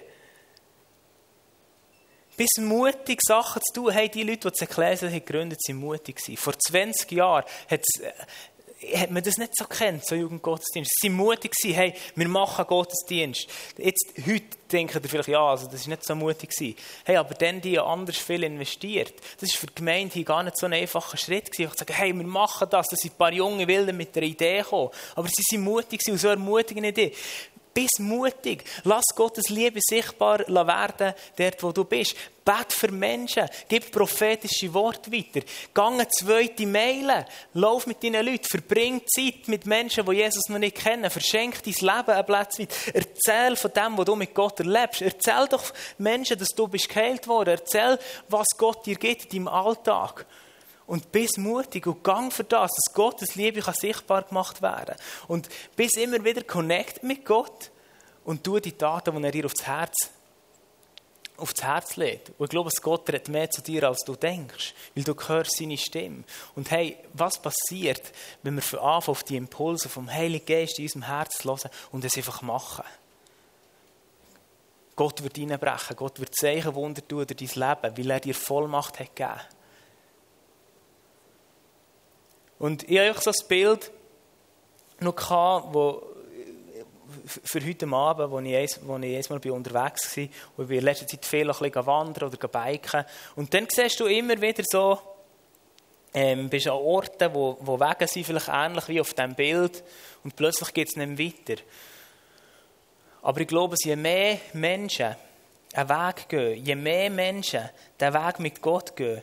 Bis 2.37 2.49
mutig 2.59 3.21
Sachen 3.23 3.63
zu 3.63 3.83
tun. 3.83 3.93
Hey, 3.93 4.09
die 4.09 4.23
Leute, 4.23 4.51
die 4.51 4.57
die 4.59 4.65
Ecclesia 4.65 5.11
gegründet 5.11 5.61
haben, 5.69 5.83
waren 5.83 5.89
mutig. 5.89 6.39
Vor 6.39 6.55
20 6.59 7.13
Jahren 7.13 7.45
hat 7.71 7.81
es 7.81 8.03
hat 8.95 9.11
man 9.11 9.23
das 9.23 9.37
nicht 9.37 9.57
so 9.57 9.67
kennt, 9.67 10.07
so 10.07 10.15
Jugendgottesdienst. 10.15 10.91
Sie 11.01 11.09
waren 11.09 11.17
mutig, 11.17 11.53
hey, 11.63 11.95
wir 12.15 12.29
machen 12.29 12.65
Gottesdienst. 12.67 13.47
Jetzt, 13.77 14.13
heute 14.27 14.57
denken 14.73 15.03
die 15.03 15.09
vielleicht, 15.09 15.29
ja, 15.29 15.45
also 15.45 15.67
das 15.67 15.83
ist 15.83 15.89
nicht 15.89 16.05
so 16.05 16.15
mutig. 16.15 16.51
Hey, 17.05 17.17
aber 17.17 17.35
dann 17.35 17.61
die 17.61 17.79
anders 17.79 18.17
viel 18.17 18.43
investiert. 18.45 19.13
Das 19.41 19.51
ist 19.51 19.57
für 19.57 19.67
die 19.67 19.75
Gemeinde 19.75 20.25
gar 20.25 20.43
nicht 20.43 20.57
so 20.57 20.67
ein 20.67 20.73
einfacher 20.73 21.17
Schritt 21.17 21.51
gewesen. 21.51 21.71
Ich 21.73 21.79
sagen, 21.79 21.93
hey, 21.93 22.15
wir 22.15 22.25
machen 22.25 22.69
das. 22.71 22.87
Das 22.89 23.01
sind 23.01 23.15
ein 23.15 23.19
paar 23.19 23.33
junge 23.33 23.67
Wilde 23.67 23.93
mit 23.93 24.15
der 24.17 24.23
Idee 24.23 24.59
gekommen. 24.59 24.91
Aber 25.15 25.29
sie 25.29 25.43
sind 25.43 25.63
mutig 25.63 26.01
und 26.09 26.19
so 26.19 26.29
ermutigende 26.29 26.89
Idee. 26.89 27.13
Bist 27.73 28.01
mutig. 28.01 28.65
Lass 28.85 29.05
Gottes 29.15 29.49
Liebe 29.49 29.79
sichtbar 29.81 30.41
werden, 30.49 31.15
dort 31.37 31.63
wo 31.63 31.73
du 31.73 31.85
bist. 31.85 32.17
Bet 32.45 32.73
für 32.73 32.91
Menschen. 32.91 33.49
Gib 33.69 33.93
prophetische 33.93 34.75
Worte 34.75 35.13
weiter. 35.13 35.47
Gange 35.73 36.09
zweite 36.09 36.67
Meilen. 36.67 37.25
Lauf 37.55 37.87
mit 37.87 38.03
deinen 38.03 38.27
Leuten. 38.27 38.45
Verbring 38.45 39.03
Zeit 39.07 39.47
mit 39.47 39.67
Menschen, 39.67 40.05
die 40.05 40.17
Jesus 40.17 40.49
noch 40.49 40.59
nicht 40.59 40.79
kennen. 40.79 41.11
Verschenk 41.11 41.63
dein 41.63 41.75
Leben 41.75 42.11
ein 42.11 42.27
Platz 42.27 42.59
weit. 42.59 42.75
Erzähl 42.93 43.55
von 43.55 43.73
dem, 43.73 43.99
was 43.99 44.05
du 44.05 44.17
mit 44.17 44.35
Gott 44.35 44.59
erlebst. 44.59 45.03
Erzähl 45.03 45.47
doch 45.49 45.73
Menschen, 45.99 46.39
dass 46.39 46.49
du 46.49 46.67
bist 46.67 46.89
geheilt 46.89 47.29
worden. 47.29 47.51
Erzähl, 47.51 47.99
was 48.29 48.47
Gott 48.57 48.85
dir 48.85 48.97
gibt 48.97 49.33
in 49.33 49.45
deinem 49.45 49.49
Alltag. 49.49 50.27
Und 50.91 51.13
bist 51.13 51.39
mutig 51.39 51.87
und 51.87 52.03
gang 52.03 52.33
für 52.33 52.43
das, 52.43 52.69
dass 52.73 52.95
Gottes 52.95 53.37
Liebe 53.37 53.61
kann 53.61 53.75
sichtbar 53.75 54.25
gemacht 54.25 54.61
werden 54.61 54.97
Und 55.29 55.49
bist 55.77 55.97
immer 55.97 56.25
wieder 56.25 56.43
connect 56.43 57.05
mit 57.05 57.25
Gott 57.25 57.71
und 58.25 58.43
tu 58.43 58.59
die 58.59 58.73
Taten, 58.73 59.17
die 59.17 59.23
er 59.23 59.31
dir 59.31 59.45
aufs 59.45 59.65
Herz, 59.65 60.11
aufs 61.37 61.63
Herz 61.63 61.95
legt. 61.95 62.31
Und 62.31 62.47
ich 62.47 62.51
glaube, 62.51 62.71
dass 62.71 62.83
Gott 62.83 63.09
redet 63.09 63.29
mehr 63.29 63.49
zu 63.49 63.63
dir, 63.63 63.85
als 63.85 64.01
du 64.05 64.17
denkst, 64.17 64.75
weil 64.97 65.05
du 65.05 65.15
hörst 65.15 65.59
seine 65.59 65.79
Stimme. 65.79 66.25
Und 66.57 66.73
hey, 66.73 66.97
was 67.13 67.41
passiert, 67.41 68.11
wenn 68.43 68.57
wir 68.57 68.63
von 68.63 68.81
Anfang 68.81 69.13
auf 69.13 69.23
die 69.23 69.37
Impulse 69.37 69.89
vom 69.89 70.13
Heiligen 70.13 70.45
Geist 70.45 70.81
in 70.81 70.87
unserem 70.87 71.05
Herz 71.05 71.45
hören 71.45 71.71
und 71.93 72.05
es 72.05 72.17
einfach 72.17 72.43
machen? 72.43 72.85
Gott 74.97 75.23
wird 75.23 75.39
reinbrechen, 75.39 75.95
Gott 75.95 76.19
wird 76.19 76.35
Zeichen, 76.35 76.75
Wunder 76.75 77.07
tun 77.07 77.25
durch 77.29 77.55
dein 77.55 77.69
Leben, 77.69 77.97
weil 77.97 78.11
er 78.11 78.19
dir 78.19 78.35
Vollmacht 78.35 78.99
hat 78.99 79.15
gegeben. 79.15 79.41
Und 82.61 82.89
ich 82.89 82.99
habe 82.99 83.11
euch 83.11 83.21
so 83.21 83.31
ein 83.31 83.49
Bild 83.49 83.91
noch 85.01 85.17
gehabt, 85.17 85.75
wo 85.75 86.03
für 87.27 87.67
heute 87.67 87.89
Abend, 87.89 88.31
wo 88.31 88.39
ich, 88.39 88.79
wo 88.83 88.99
ich 88.99 89.31
einmal 89.31 89.51
unterwegs 89.51 90.17
war, 90.17 90.29
wo 90.57 90.69
wir 90.69 90.79
in 90.79 90.85
letzter 90.85 91.07
Zeit 91.07 91.25
viel 91.25 91.51
ein 91.51 91.59
bisschen 91.59 91.87
wandern 91.87 92.29
oder 92.29 92.49
biken. 92.49 93.05
Und 93.35 93.53
dann 93.55 93.67
siehst 93.69 93.99
du 93.99 94.05
immer 94.05 94.41
wieder 94.41 94.63
so, 94.71 94.99
ähm, 96.13 96.51
bist 96.51 96.67
an 96.67 96.75
Orten, 96.75 97.33
wo, 97.33 97.57
wo 97.61 97.81
Wege 97.81 98.07
sind, 98.07 98.27
vielleicht 98.27 98.49
ähnlich 98.49 98.89
wie 98.89 99.01
auf 99.01 99.15
diesem 99.15 99.35
Bild, 99.35 99.83
und 100.23 100.37
plötzlich 100.37 100.75
geht 100.75 100.89
es 100.89 100.97
nicht 100.97 101.19
weiter. 101.49 101.63
Aber 103.23 103.41
ich 103.41 103.49
glaube, 103.49 103.77
je 103.83 103.97
mehr 103.97 104.39
Menschen 104.53 105.17
einen 105.73 105.89
Weg 105.89 106.29
gehen, 106.29 106.63
je 106.63 106.75
mehr 106.75 107.09
Menschen 107.09 107.71
den 107.99 108.13
Weg 108.13 108.39
mit 108.39 108.61
Gott 108.61 108.95
gehen, 108.97 109.23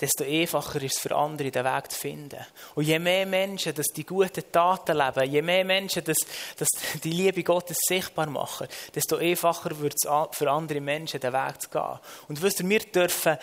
desto 0.00 0.24
einfacher 0.24 0.82
ist 0.82 0.96
es 0.96 0.98
für 1.00 1.14
andere, 1.14 1.50
den 1.50 1.64
Weg 1.64 1.90
zu 1.90 1.98
finden. 1.98 2.44
Und 2.74 2.84
je 2.84 2.98
mehr 2.98 3.26
Menschen, 3.26 3.74
dass 3.74 3.86
die 3.86 4.04
guten 4.04 4.44
Taten 4.52 4.96
leben, 4.96 5.30
je 5.30 5.42
mehr 5.42 5.64
Menschen, 5.64 6.04
dass, 6.04 6.18
dass 6.56 6.68
die 7.02 7.10
Liebe 7.10 7.42
Gottes 7.42 7.78
sichtbar 7.86 8.26
machen, 8.26 8.68
desto 8.94 9.16
einfacher 9.16 9.78
wird 9.78 9.94
es 9.94 10.08
für 10.32 10.50
andere 10.50 10.80
Menschen, 10.80 11.20
den 11.20 11.32
Weg 11.32 11.62
zu 11.62 11.70
gehen. 11.70 11.98
Und 12.28 12.42
wisst 12.42 12.60
ihr, 12.60 12.68
wir 12.68 12.80
dürfen 12.80 13.38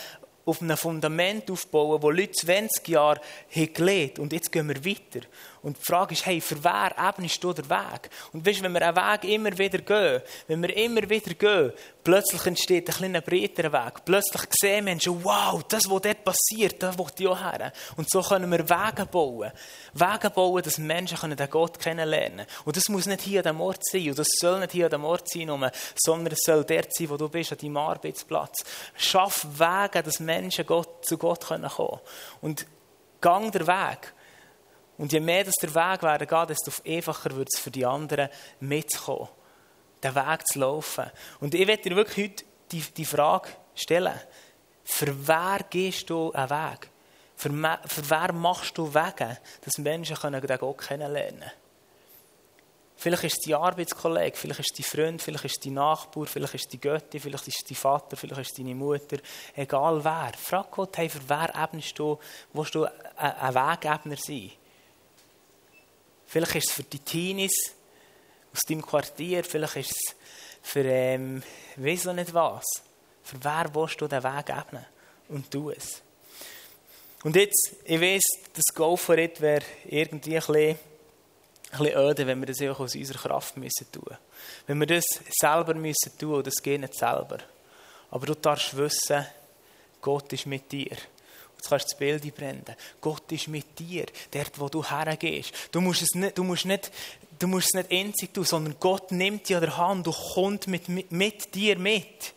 auf 0.46 0.62
einem 0.62 0.78
Fundament 0.78 1.50
aufbauen, 1.50 2.02
wo 2.02 2.10
Leute 2.10 2.34
20 2.34 2.88
Jahre 2.90 3.22
haben 3.56 3.74
gelebt 3.74 4.20
und 4.20 4.34
jetzt 4.34 4.52
gehen 4.52 4.68
wir 4.68 4.84
weiter. 4.84 5.26
Und 5.64 5.78
die 5.78 5.84
Frage 5.86 6.14
ist, 6.14 6.26
hey, 6.26 6.42
für 6.42 6.62
wer 6.62 6.94
ebnest 6.98 7.42
du 7.42 7.54
den 7.54 7.70
Weg? 7.70 8.10
Und 8.34 8.46
weißt, 8.46 8.62
wenn 8.62 8.74
wir 8.74 8.82
einen 8.82 8.96
Weg 8.98 9.24
immer 9.24 9.58
wieder 9.58 9.80
gehen, 9.80 10.22
wenn 10.48 10.62
wir 10.62 10.76
immer 10.76 11.10
wieder 11.10 11.34
gehen, 11.34 11.72
plötzlich 12.04 12.46
entsteht 12.46 12.90
ein 12.90 12.96
kleiner 12.96 13.22
breiterer 13.22 13.72
Weg. 13.72 14.04
Plötzlich 14.04 14.44
sehen 14.60 14.84
Menschen, 14.84 15.24
wow, 15.24 15.64
das, 15.64 15.90
was 15.90 16.02
dort 16.02 16.26
passiert, 16.26 16.84
da 16.84 16.98
will 16.98 17.06
ich 17.18 17.28
auch 17.28 17.40
her. 17.40 17.72
Und 17.96 18.10
so 18.10 18.22
können 18.22 18.52
wir 18.52 18.70
Wege 18.70 19.06
bauen. 19.06 19.52
Wege 19.94 20.30
bauen, 20.30 20.64
dass 20.64 20.78
Menschen 20.78 21.34
den 21.34 21.50
Gott 21.50 21.80
kennenlernen 21.80 22.40
können. 22.40 22.48
Und 22.66 22.76
das 22.76 22.90
muss 22.90 23.06
nicht 23.06 23.22
hier 23.22 23.40
an 23.40 23.56
dem 23.56 23.62
Ort 23.62 23.86
sein. 23.86 24.10
Und 24.10 24.20
das 24.20 24.28
soll 24.42 24.60
nicht 24.60 24.74
hier 24.74 24.86
an 24.86 24.92
dem 24.92 25.06
Ort 25.06 25.30
sein, 25.30 25.48
sondern 25.96 26.34
es 26.34 26.42
soll 26.44 26.66
dort 26.66 26.94
sein, 26.94 27.10
wo 27.10 27.16
du 27.16 27.30
bist, 27.30 27.54
an 27.54 27.58
deinem 27.58 27.78
Arbeitsplatz. 27.78 28.66
Schaff 28.98 29.48
Wege, 29.58 30.04
dass 30.04 30.20
Menschen 30.20 30.66
Gott, 30.66 31.06
zu 31.06 31.18
Gott 31.18 31.46
kommen 31.46 31.70
können. 31.70 32.00
Und 32.42 32.66
gang 33.22 33.50
der 33.50 33.66
Weg. 33.66 34.14
Und 35.04 35.12
je 35.12 35.20
mehr 35.20 35.44
das 35.44 35.56
der 35.56 35.76
Weg 35.76 36.30
geht, 36.30 36.50
desto 36.50 36.72
einfacher 36.88 37.36
wird 37.36 37.50
es 37.54 37.60
für 37.60 37.70
die 37.70 37.86
anderen 37.86 38.30
mitzukommen, 38.62 39.28
den 40.02 40.16
Weg 40.16 40.48
zu 40.48 40.60
laufen. 40.60 41.12
Und 41.42 41.54
ich 41.54 41.68
werde 41.68 41.84
dir 41.84 41.98
wirklich 41.98 42.30
heute 42.30 42.46
die, 42.72 42.80
die 42.80 43.04
Frage 43.04 43.50
stellen, 43.76 44.18
für 44.86 45.28
wer 45.28 45.60
gehst 45.70 46.10
du 46.10 46.32
einen 46.32 46.50
Weg? 46.50 46.90
Für, 47.36 47.50
für 47.86 48.10
wer 48.10 48.32
machst 48.32 48.78
du 48.78 48.94
Wege, 48.94 49.40
dass 49.66 49.78
Menschen 49.78 50.16
den 50.16 50.58
Gott 50.58 50.78
kennenlernen 50.78 51.40
können? 51.42 51.52
Vielleicht 52.96 53.26
ist 53.26 53.40
es 53.40 53.46
dein 53.46 53.56
Arbeitskollege, 53.56 54.38
vielleicht 54.38 54.62
ist 54.62 54.72
es 54.72 54.78
dein 54.78 54.90
Freund, 54.90 55.22
vielleicht 55.22 55.44
ist 55.44 55.58
es 55.58 55.60
dein 55.60 55.74
Nachbar, 55.74 56.28
vielleicht 56.28 56.54
ist 56.54 56.62
es 56.62 56.70
die 56.70 56.80
Götti, 56.80 57.20
vielleicht 57.20 57.50
ist 57.50 57.58
es 57.58 57.64
dein 57.66 57.76
Vater, 57.76 58.16
vielleicht 58.16 58.40
ist 58.40 58.52
es 58.52 58.56
deine 58.56 58.74
Mutter. 58.74 59.18
Egal 59.54 60.02
wer. 60.02 60.32
Frag 60.42 60.72
Gott, 60.72 60.98
hey, 60.98 61.10
für 61.10 61.28
wer 61.28 61.54
ebnest 61.62 62.00
du, 62.00 62.18
willst 62.54 62.74
du 62.74 62.86
ein 63.18 63.54
Wegebner 63.54 64.16
sein? 64.16 64.52
Vielleicht 66.28 66.56
ist 66.56 66.70
es 66.70 66.74
für 66.74 66.84
die 66.84 67.00
Teenies 67.00 67.74
aus 68.54 68.60
deinem 68.68 68.82
Quartier, 68.82 69.44
vielleicht 69.44 69.76
ist 69.78 69.92
es 69.92 70.16
für, 70.64 70.84
ähm, 70.86 71.44
weiß 71.76 72.06
noch 72.06 72.14
nicht 72.14 72.34
was. 72.34 72.64
Für 73.24 73.44
wer 73.44 73.74
willst 73.74 74.00
du 74.02 74.08
den 74.08 74.24
Weg 74.24 74.50
ebnen? 74.50 74.86
Und 75.30 75.50
tu 75.50 75.70
es. 75.70 76.02
Und 77.24 77.36
jetzt, 77.36 77.76
ich 77.86 78.02
weiß, 78.02 78.22
das 78.54 78.76
Go 78.76 78.98
for 78.98 79.18
it 79.18 79.40
wäre 79.40 79.64
irgendwie 79.86 80.36
ein 80.36 80.46
bisschen, 80.46 80.56
ein 80.56 80.78
bisschen 81.72 81.98
öde, 81.98 82.28
wenn 82.28 82.40
wir 82.40 82.48
das 82.48 82.62
auch 82.62 82.80
aus 82.82 82.96
unserer 82.96 83.18
Kraft 83.18 83.56
müssen 83.56 83.92
tun. 83.92 84.18
Wenn 84.68 84.80
wir 84.80 84.88
das 84.88 85.06
selber 85.40 85.74
müssen 85.74 86.18
tun, 86.20 86.36
und 86.36 86.48
das 86.48 86.62
geht 86.62 86.82
nicht 86.82 86.96
selber. 86.96 87.38
Aber 88.12 88.26
du 88.26 88.36
darfst 88.36 88.76
wissen, 88.76 89.26
Gott 90.02 90.34
ist 90.34 90.46
mit 90.46 90.70
dir. 90.72 90.98
Jetzt 91.64 91.70
kannst 91.70 91.86
du 91.86 91.90
das 91.92 91.98
Bild 91.98 92.26
einbrennen. 92.26 92.66
Gott 93.00 93.32
ist 93.32 93.48
mit 93.48 93.80
dir, 93.80 94.06
dort, 94.32 94.60
wo 94.60 94.68
du 94.68 94.84
hergehst. 94.84 95.54
Du 95.72 95.80
musst 95.80 96.02
es 96.02 96.14
nicht, 96.14 96.38
du 96.38 96.44
musst 96.44 96.66
nicht, 96.66 96.92
du 97.40 97.48
musst 97.48 97.68
es 97.68 97.74
nicht 97.74 97.90
einzig 97.90 98.34
tun, 98.34 98.44
sondern 98.44 98.76
Gott 98.82 99.14
nimmt 99.14 99.48
dich 99.48 99.56
an 99.56 99.62
der 99.62 99.78
Hand 99.78 100.06
und 100.06 100.14
kommt 100.34 100.68
mit, 100.68 100.90
mit, 100.90 101.10
mit 101.14 101.56
dir 101.56 101.80
mit. 101.80 102.34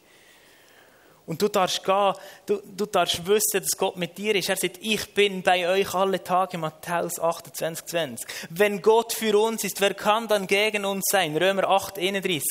Und 1.27 1.43
du 1.43 1.49
darfst 1.49 1.83
gehen, 1.83 2.15
du, 2.47 2.63
du 2.77 2.87
darfst 2.87 3.27
wissen, 3.27 3.61
dass 3.61 3.77
Gott 3.77 3.97
mit 3.97 4.17
dir 4.17 4.37
ist. 4.37 4.49
Er 4.49 4.57
sagt, 4.57 4.79
ich 4.81 5.13
bin 5.13 5.43
bei 5.43 5.69
euch 5.69 5.93
alle 5.93 6.23
Tage, 6.23 6.57
Matthäus 6.57 7.19
28, 7.19 7.85
20. 7.85 8.29
Wenn 8.51 8.81
Gott 8.81 9.13
für 9.13 9.37
uns 9.37 9.65
ist, 9.65 9.81
wer 9.81 9.95
kann 9.95 10.29
dann 10.29 10.47
gegen 10.47 10.85
uns 10.85 11.05
sein? 11.11 11.37
Römer 11.37 11.69
8, 11.69 11.99
31. 11.99 12.45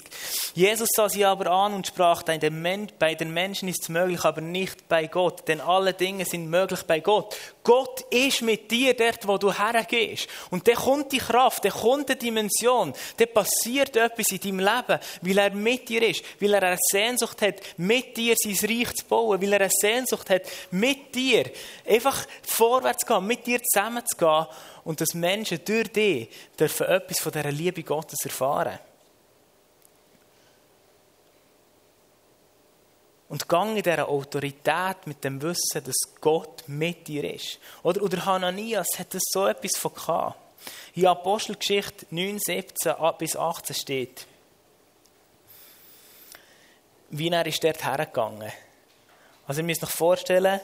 Jesus 0.56 0.90
sah 0.94 1.08
sie 1.08 1.24
aber 1.24 1.50
an 1.52 1.74
und 1.74 1.88
sprach, 1.88 2.24
bei 2.24 2.38
den 2.38 3.34
Menschen 3.34 3.70
ist 3.70 3.84
es 3.84 3.90
möglich, 3.90 4.26
aber 4.26 4.42
nicht 4.42 4.90
bei 4.90 5.08
Gott, 5.08 5.48
denn 5.48 5.62
alle 5.62 5.94
Dinge 5.94 6.26
sind 6.26 6.50
möglich 6.50 6.84
bei 6.84 7.00
Gott. 7.00 7.38
Gott 7.66 8.02
ist 8.12 8.44
mit 8.44 8.70
dir 8.72 8.94
dort, 8.94 9.28
wo 9.28 9.38
du 9.38 9.52
hergehst. 9.52 10.28
Und 10.52 10.68
dann 10.68 10.76
kommt 10.76 11.12
die 11.12 11.18
Kraft, 11.18 11.66
dann 11.66 11.72
kommt 11.72 12.08
die 12.08 12.16
Dimension, 12.16 12.94
dann 13.18 13.34
passiert 13.34 13.98
etwas 13.98 14.28
in 14.30 14.40
deinem 14.40 14.60
Leben, 14.60 15.00
weil 15.22 15.38
er 15.38 15.52
mit 15.52 15.90
dir 15.90 16.08
ist, 16.08 16.24
weil 16.40 16.54
er 16.54 16.64
eine 16.64 16.78
Sehnsucht 16.80 17.42
hat, 17.42 17.56
mit 17.78 18.16
dir 18.16 18.36
sein 18.38 18.70
Reich 18.70 18.94
zu 18.94 19.06
bauen, 19.06 19.42
weil 19.42 19.54
er 19.54 19.62
eine 19.62 19.72
Sehnsucht 19.72 20.30
hat, 20.30 20.44
mit 20.70 21.14
dir 21.16 21.52
einfach 21.90 22.26
vorwärts 22.44 23.04
zu 23.04 23.14
gehen, 23.14 23.28
mit 23.28 23.46
dir 23.48 23.60
zusammen 23.64 24.04
zu 24.06 24.16
gehen 24.16 24.46
und 24.84 25.02
dass 25.02 25.16
Menschen 25.16 25.60
durch 25.66 25.92
dich 25.92 26.30
dürfen 26.58 26.86
etwas 26.86 27.20
von 27.20 27.32
dieser 27.32 27.52
Liebe 27.52 27.84
Gottes 27.84 28.24
erfahren. 28.24 28.80
Und 33.28 33.50
gang 33.50 33.76
in 33.76 33.84
dieser 33.84 34.08
Autorität 34.08 35.06
mit 35.06 35.24
dem 35.24 35.42
Wissen, 35.42 35.84
dass 35.84 35.96
Gott 36.22 36.64
mit 36.68 37.08
dir 37.08 37.34
ist. 37.34 37.60
Oder, 37.82 38.04
oder 38.04 38.26
Hananias 38.26 38.88
hat 39.00 39.14
das 39.14 39.24
so 39.32 39.48
etwas 39.48 39.78
von 39.78 39.94
gehabt. 39.94 40.38
In 40.94 41.08
Apostelgeschichte 41.08 42.06
9, 42.12 42.40
17 42.40 42.94
bis 43.18 43.36
18 43.36 43.76
steht, 43.76 44.28
wie 47.10 47.30
er 47.30 47.46
ist 47.46 47.64
dort 47.64 47.84
hergegangen. 47.84 48.52
Also 49.48 49.62
ihr 49.62 49.66
müsst 49.66 49.84
euch 49.84 49.90
vorstellen, 49.90 50.60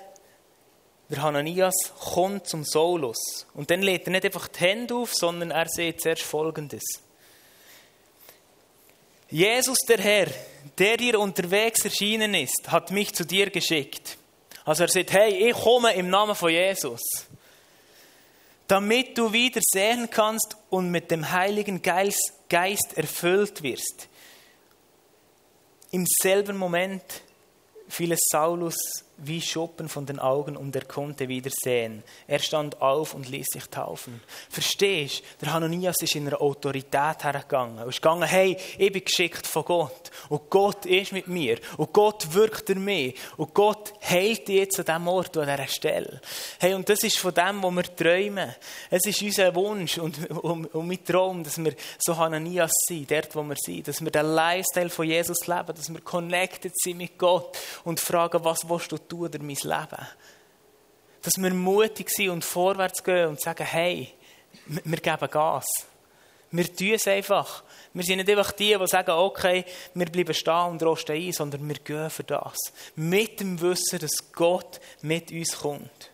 der 1.09 1.21
Hananias 1.21 1.75
kommt 2.13 2.47
zum 2.47 2.63
Saulus. 2.63 3.45
Und 3.53 3.69
dann 3.69 3.81
lädt 3.81 4.07
er 4.07 4.11
nicht 4.11 4.25
einfach 4.25 4.47
die 4.47 4.59
Hände 4.59 4.95
auf, 4.95 5.13
sondern 5.13 5.51
er 5.51 5.67
sieht 5.67 6.01
zuerst 6.01 6.23
Folgendes. 6.23 6.83
Jesus 9.31 9.77
der 9.87 9.99
Herr, 9.99 10.27
der 10.77 10.97
dir 10.97 11.19
unterwegs 11.19 11.85
erschienen 11.85 12.33
ist, 12.33 12.67
hat 12.67 12.91
mich 12.91 13.13
zu 13.13 13.25
dir 13.25 13.49
geschickt. 13.49 14.17
Also 14.65 14.83
er 14.83 14.89
sagt, 14.89 15.13
hey, 15.13 15.49
ich 15.49 15.55
komme 15.55 15.93
im 15.93 16.09
Namen 16.09 16.35
von 16.35 16.51
Jesus, 16.51 17.01
damit 18.67 19.17
du 19.17 19.31
wieder 19.31 19.61
sehen 19.63 20.09
kannst 20.11 20.57
und 20.69 20.91
mit 20.91 21.09
dem 21.11 21.31
Heiligen 21.31 21.81
Geist, 21.81 22.33
erfüllt 22.95 23.63
wirst. 23.63 24.09
Im 25.91 26.05
selben 26.05 26.57
Moment 26.57 27.03
fiel 27.87 28.11
es 28.11 28.19
Saulus 28.29 28.75
wie 29.23 29.41
Schuppen 29.41 29.87
von 29.87 30.05
den 30.05 30.19
Augen 30.19 30.57
und 30.57 30.75
er 30.75 30.85
konnte 30.85 31.27
wieder 31.27 31.51
sehen. 31.53 32.03
Er 32.27 32.39
stand 32.39 32.81
auf 32.81 33.13
und 33.13 33.29
ließ 33.29 33.47
sich 33.53 33.65
taufen. 33.65 34.21
Verstehst 34.49 35.19
du? 35.19 35.45
Der 35.45 35.53
Hananias 35.53 35.97
ist 36.01 36.15
in 36.15 36.27
einer 36.27 36.41
Autorität 36.41 37.23
hergegangen. 37.23 37.77
Er 37.77 37.87
ist 37.87 38.01
gegangen, 38.01 38.23
hey, 38.23 38.57
ich 38.77 38.91
bin 38.91 39.03
geschickt 39.03 39.45
von 39.45 39.63
Gott. 39.63 40.11
Und 40.29 40.49
Gott 40.49 40.85
ist 40.85 41.11
mit 41.11 41.27
mir. 41.27 41.59
Und 41.77 41.93
Gott 41.93 42.33
wirkt 42.33 42.69
in 42.71 42.83
mir. 42.83 43.13
Und 43.37 43.53
Gott 43.53 43.93
heilt 44.09 44.47
dich 44.47 44.55
jetzt 44.55 44.79
an 44.79 44.85
diesem 44.85 45.07
Ort, 45.07 45.37
an 45.37 45.45
dieser 45.45 45.67
Stelle. 45.67 46.21
Hey, 46.59 46.73
und 46.73 46.89
das 46.89 47.03
ist 47.03 47.19
von 47.19 47.33
dem, 47.33 47.61
was 47.61 47.75
wir 47.75 47.95
träumen. 47.95 48.55
Es 48.89 49.05
ist 49.05 49.21
unser 49.21 49.53
Wunsch 49.53 49.99
und, 49.99 50.29
und, 50.31 50.65
und 50.73 50.87
mein 50.87 51.03
Traum, 51.03 51.43
dass 51.43 51.63
wir 51.63 51.75
so 51.99 52.17
Hananias 52.17 52.71
sind, 52.87 53.11
dort, 53.11 53.35
wo 53.35 53.43
wir 53.43 53.55
sind. 53.55 53.87
Dass 53.87 54.01
wir 54.01 54.11
den 54.11 54.25
Lifestyle 54.25 54.89
von 54.89 55.05
Jesus 55.05 55.45
leben. 55.45 55.75
Dass 55.75 55.93
wir 55.93 56.01
connected 56.01 56.73
sind 56.75 56.97
mit 56.97 57.17
Gott 57.19 57.57
und 57.83 57.99
fragen, 57.99 58.43
was 58.43 58.67
willst 58.67 58.91
du 58.91 58.97
tun 58.97 59.10
durch 59.11 59.41
mein 59.41 59.55
Leben. 59.55 60.07
Dass 61.21 61.37
wir 61.37 61.53
mutig 61.53 62.09
sind 62.09 62.29
und 62.29 62.43
vorwärts 62.43 63.03
gehen 63.03 63.29
und 63.29 63.41
sagen, 63.41 63.65
hey, 63.65 64.13
wir 64.65 64.97
geben 64.97 65.29
Gas. 65.29 65.65
Wir 66.51 66.75
tun 66.75 66.93
es 66.93 67.07
einfach. 67.07 67.63
Wir 67.93 68.03
sind 68.03 68.17
nicht 68.17 68.29
einfach 68.29 68.51
die, 68.51 68.77
die 68.77 68.87
sagen, 68.87 69.11
okay, 69.11 69.63
wir 69.93 70.05
bleiben 70.07 70.33
stehen 70.33 70.67
und 70.67 70.83
rosten 70.83 71.15
ein, 71.15 71.31
sondern 71.31 71.67
wir 71.67 71.75
gehen 71.75 72.09
für 72.09 72.23
das. 72.23 72.57
Mit 72.95 73.39
dem 73.39 73.59
Wissen, 73.61 73.99
dass 73.99 74.31
Gott 74.33 74.81
mit 75.01 75.31
uns 75.31 75.57
kommt. 75.57 76.10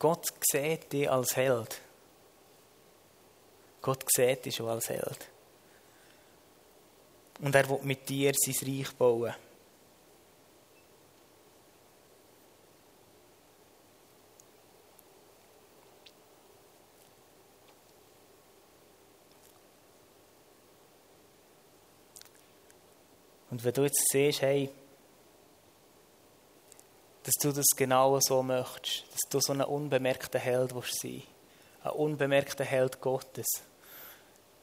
Gott 0.00 0.28
sieht 0.50 0.90
dich 0.94 1.10
als 1.10 1.36
Held. 1.36 1.78
Gott 3.82 4.02
sieht 4.08 4.46
dich 4.46 4.56
schon 4.56 4.68
als 4.68 4.88
Held. 4.88 5.28
Und 7.40 7.54
er 7.54 7.68
will 7.68 7.80
mit 7.82 8.08
dir 8.08 8.32
sein 8.34 8.54
Reich 8.66 8.92
bauen. 8.96 9.34
Und 23.50 23.62
wenn 23.64 23.74
du 23.74 23.82
jetzt 23.82 24.06
siehst, 24.10 24.40
hey, 24.40 24.70
dass 27.30 27.42
du 27.42 27.52
das 27.52 27.66
genau 27.76 28.18
so 28.20 28.42
möchtest, 28.42 29.04
dass 29.12 29.30
du 29.30 29.40
so 29.40 29.52
ein 29.52 29.62
unbemerkter 29.62 30.40
Held 30.40 30.74
willst 30.74 31.00
sein 31.00 31.22
ein 31.82 31.92
unbemerkter 31.92 32.64
Held 32.64 33.00
Gottes. 33.00 33.46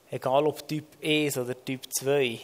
Egal 0.10 0.46
ob 0.46 0.68
Typ 0.68 0.86
1 1.04 1.38
oder 1.38 1.66
Typ 1.66 1.82
2. 2.00 2.40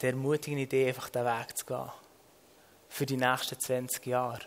Der 0.00 0.10
ermutigende 0.10 0.62
Idee, 0.62 0.88
einfach 0.88 1.08
den 1.10 1.24
Weg 1.24 1.58
zu 1.58 1.66
gehen. 1.66 1.90
Für 2.88 3.06
die 3.06 3.16
nächsten 3.16 3.58
20 3.58 4.06
Jahre. 4.06 4.40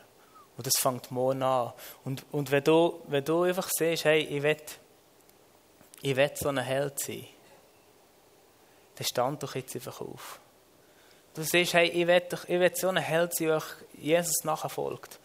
Und 0.57 0.65
das 0.65 0.77
fängt 0.77 1.11
morgen 1.11 1.43
an. 1.43 1.73
Und, 2.03 2.25
und 2.31 2.51
wenn, 2.51 2.63
du, 2.63 3.01
wenn 3.07 3.23
du 3.23 3.43
einfach 3.43 3.69
siehst, 3.69 4.05
hey, 4.05 4.21
ich 4.21 4.41
will, 4.41 4.57
ich 6.01 6.15
will 6.15 6.31
so 6.35 6.49
ein 6.49 6.57
Held 6.57 6.99
sein 6.99 7.27
dann 8.97 9.05
stand 9.05 9.43
doch 9.43 9.55
jetzt 9.55 9.75
einfach 9.75 10.01
auf. 10.01 10.39
Du 11.33 11.43
siehst, 11.43 11.73
hey, 11.73 11.87
ich 11.89 12.07
will, 12.07 12.23
ich 12.47 12.59
will 12.59 12.75
so 12.75 12.89
ein 12.89 12.97
Held 12.97 13.35
sein, 13.35 13.47
der 13.47 13.63
Jesus 13.93 14.43
nachfolgt. 14.43 15.19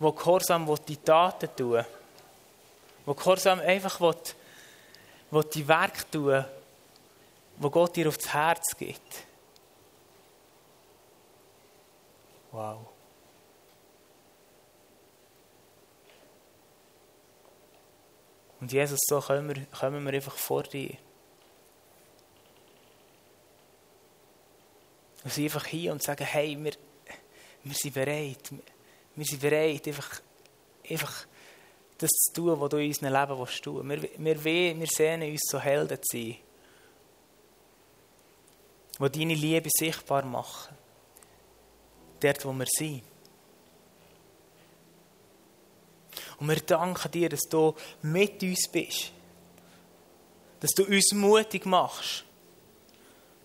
Wo 0.00 0.10
Gehorsam 0.10 0.66
will 0.66 0.78
die 0.88 0.96
Taten 0.96 1.48
tun 1.54 1.84
Wo 3.06 3.14
Gehorsam 3.14 3.60
einfach 3.60 4.00
will, 4.00 4.16
will 5.30 5.44
die 5.44 5.66
Werke 5.68 6.10
tun 6.10 6.44
wo 7.56 7.70
Gott 7.70 7.96
dir 7.96 8.08
aufs 8.08 8.32
Herz 8.32 8.76
gibt. 8.76 9.24
Wow. 12.50 12.86
Und 18.60 18.72
Jesus, 18.72 18.98
so 19.08 19.20
kommen 19.20 19.54
wir, 19.54 19.66
kommen 19.66 20.04
wir 20.04 20.12
einfach 20.12 20.36
vor 20.36 20.62
dir. 20.62 20.96
Und 25.24 25.32
sind 25.32 25.44
einfach 25.44 25.64
hier 25.64 25.90
und 25.90 26.02
sagen, 26.02 26.24
hey, 26.24 26.56
wir, 26.62 26.72
wir 27.64 27.74
sind 27.74 27.94
bereit. 27.94 28.52
Wir 29.16 29.24
sind 29.24 29.40
bereit, 29.40 29.86
einfach, 29.88 30.20
einfach 30.88 31.26
das 31.96 32.10
zu 32.10 32.32
tun, 32.34 32.60
was 32.60 32.68
du 32.68 32.76
in 32.76 32.88
unserem 32.88 33.12
Leben 33.12 33.38
willst 33.38 33.62
tun. 33.62 33.88
Wir, 33.88 34.02
wir, 34.18 34.44
wir 34.44 34.86
sehnen 34.86 35.30
uns 35.30 35.42
so 35.48 35.58
Helden 35.58 35.98
zu 36.02 36.18
sein, 36.18 36.36
die 39.00 39.18
deine 39.18 39.34
Liebe 39.34 39.70
sichtbar 39.72 40.24
machen. 40.26 40.76
Dort, 42.20 42.44
wo 42.44 42.52
wir 42.52 42.66
sind. 42.66 43.02
Und 46.38 46.48
wir 46.48 46.56
danken 46.56 47.10
dir, 47.12 47.28
dass 47.28 47.42
du 47.48 47.74
mit 48.02 48.42
uns 48.42 48.68
bist. 48.70 49.12
Dass 50.60 50.72
du 50.72 50.84
uns 50.84 51.12
mutig 51.12 51.64
machst 51.64 52.24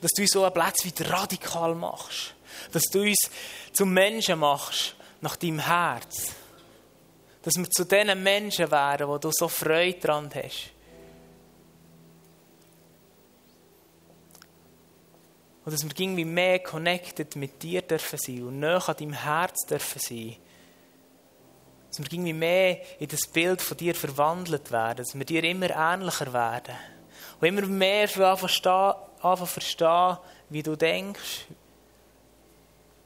dass 0.02 0.12
du 0.12 0.22
uns 0.22 0.32
so 0.32 0.44
einen 0.44 0.54
Platz 0.54 0.86
wieder 0.86 1.10
radikal 1.10 1.76
machst. 1.76 2.34
Dass 2.72 2.84
du 2.84 3.02
uns 3.02 3.30
zum 3.74 3.94
Menschen 3.94 4.40
machst, 4.40 4.96
nach 5.22 5.36
deinem 5.36 5.60
Herz. 5.60 6.34
Dass 7.42 7.56
wir 7.56 7.70
zu 7.70 7.86
diesen 7.86 8.24
Menschen 8.24 8.72
werden, 8.72 9.08
wo 9.08 9.18
du 9.18 9.32
so 9.32 9.48
Freude 9.48 10.00
dran 10.00 10.30
hast. 10.34 10.72
Und 15.66 15.74
dass 15.74 15.84
wir 15.84 16.00
irgendwie 16.00 16.26
mehr 16.26 16.60
connected 16.60 17.36
mit 17.36 17.62
dir 17.62 17.82
dürfen 17.82 18.18
sein 18.18 18.44
und 18.44 18.60
näher 18.60 18.88
an 18.88 18.96
deinem 18.96 19.14
Herz 19.14 19.66
dürfen 19.66 20.00
sein. 20.00 20.36
Dass 21.90 22.00
wir 22.00 22.12
irgendwie 22.12 22.34
mehr 22.34 22.82
in 23.00 23.08
das 23.08 23.22
Bild 23.32 23.62
von 23.62 23.78
dir 23.78 23.94
verwandelt 23.94 24.72
werden. 24.72 24.98
Dass 24.98 25.18
wir 25.18 25.26
dir 25.26 25.44
immer 25.44 25.70
ähnlicher 25.70 26.34
werden. 26.34 26.76
Und 27.40 27.48
immer 27.48 27.66
mehr 27.66 28.10
anfangen 28.10 29.48
verstehen, 29.48 30.18
wie 30.50 30.64
du 30.64 30.76
denkst, 30.76 31.46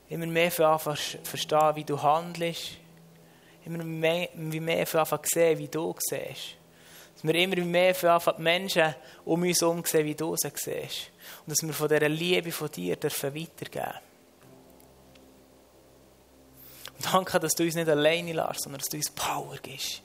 immer 0.09 0.25
mehr 0.25 0.59
anfangen 0.59 0.97
verstehen, 1.23 1.75
wie 1.75 1.83
du 1.83 2.01
handelst, 2.01 2.77
immer 3.65 3.83
mehr, 3.83 4.29
anfangen 4.93 5.23
sehen, 5.25 5.57
wie 5.57 5.67
du 5.67 5.95
siehst. 5.99 6.55
Dass 7.13 7.23
wir 7.23 7.35
immer 7.35 7.63
mehr 7.63 7.95
anfangen 8.03 8.37
die 8.37 8.43
Menschen 8.43 8.95
um 9.25 9.41
uns 9.41 9.61
herum 9.61 9.83
sehen, 9.85 10.05
wie 10.05 10.15
du 10.15 10.35
sie 10.35 10.51
siehst. 10.55 11.11
Und 11.45 11.51
dass 11.51 11.61
wir 11.61 11.73
von 11.73 11.87
dieser 11.87 12.09
Liebe 12.09 12.51
von 12.51 12.71
dir 12.71 12.95
dürfen 12.95 13.35
weitergeben 13.35 13.99
Und 16.97 17.13
danke, 17.13 17.39
dass 17.39 17.53
du 17.53 17.63
uns 17.63 17.75
nicht 17.75 17.89
alleine 17.89 18.33
lässt, 18.33 18.61
sondern 18.61 18.79
dass 18.79 18.89
du 18.89 18.97
uns 18.97 19.09
Power 19.11 19.57
gibst. 19.61 20.01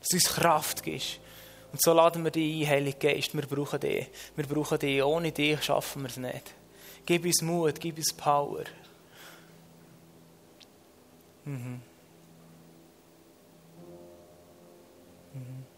Dass 0.00 0.08
du 0.08 0.16
uns 0.16 0.24
Kraft 0.24 0.82
gibst. 0.82 1.18
Und 1.72 1.80
so 1.80 1.92
laden 1.92 2.24
wir 2.24 2.30
dich 2.30 2.64
ein, 2.64 2.70
Heilige 2.70 2.98
Geist. 2.98 3.34
Wir 3.34 3.42
brauchen 3.42 3.80
dich. 3.80 4.08
Wir 4.34 4.46
brauchen 4.46 4.78
dich. 4.78 5.02
Ohne 5.02 5.32
dich 5.32 5.62
schaffen 5.62 6.02
wir 6.02 6.08
es 6.08 6.16
nicht. 6.16 6.54
Gib 7.06 7.24
uns 7.24 7.42
Mut, 7.42 7.80
gib 7.80 7.96
uns 7.96 8.12
Power. 8.12 8.64
Mhm. 11.44 11.80
Mhm. 15.34 15.69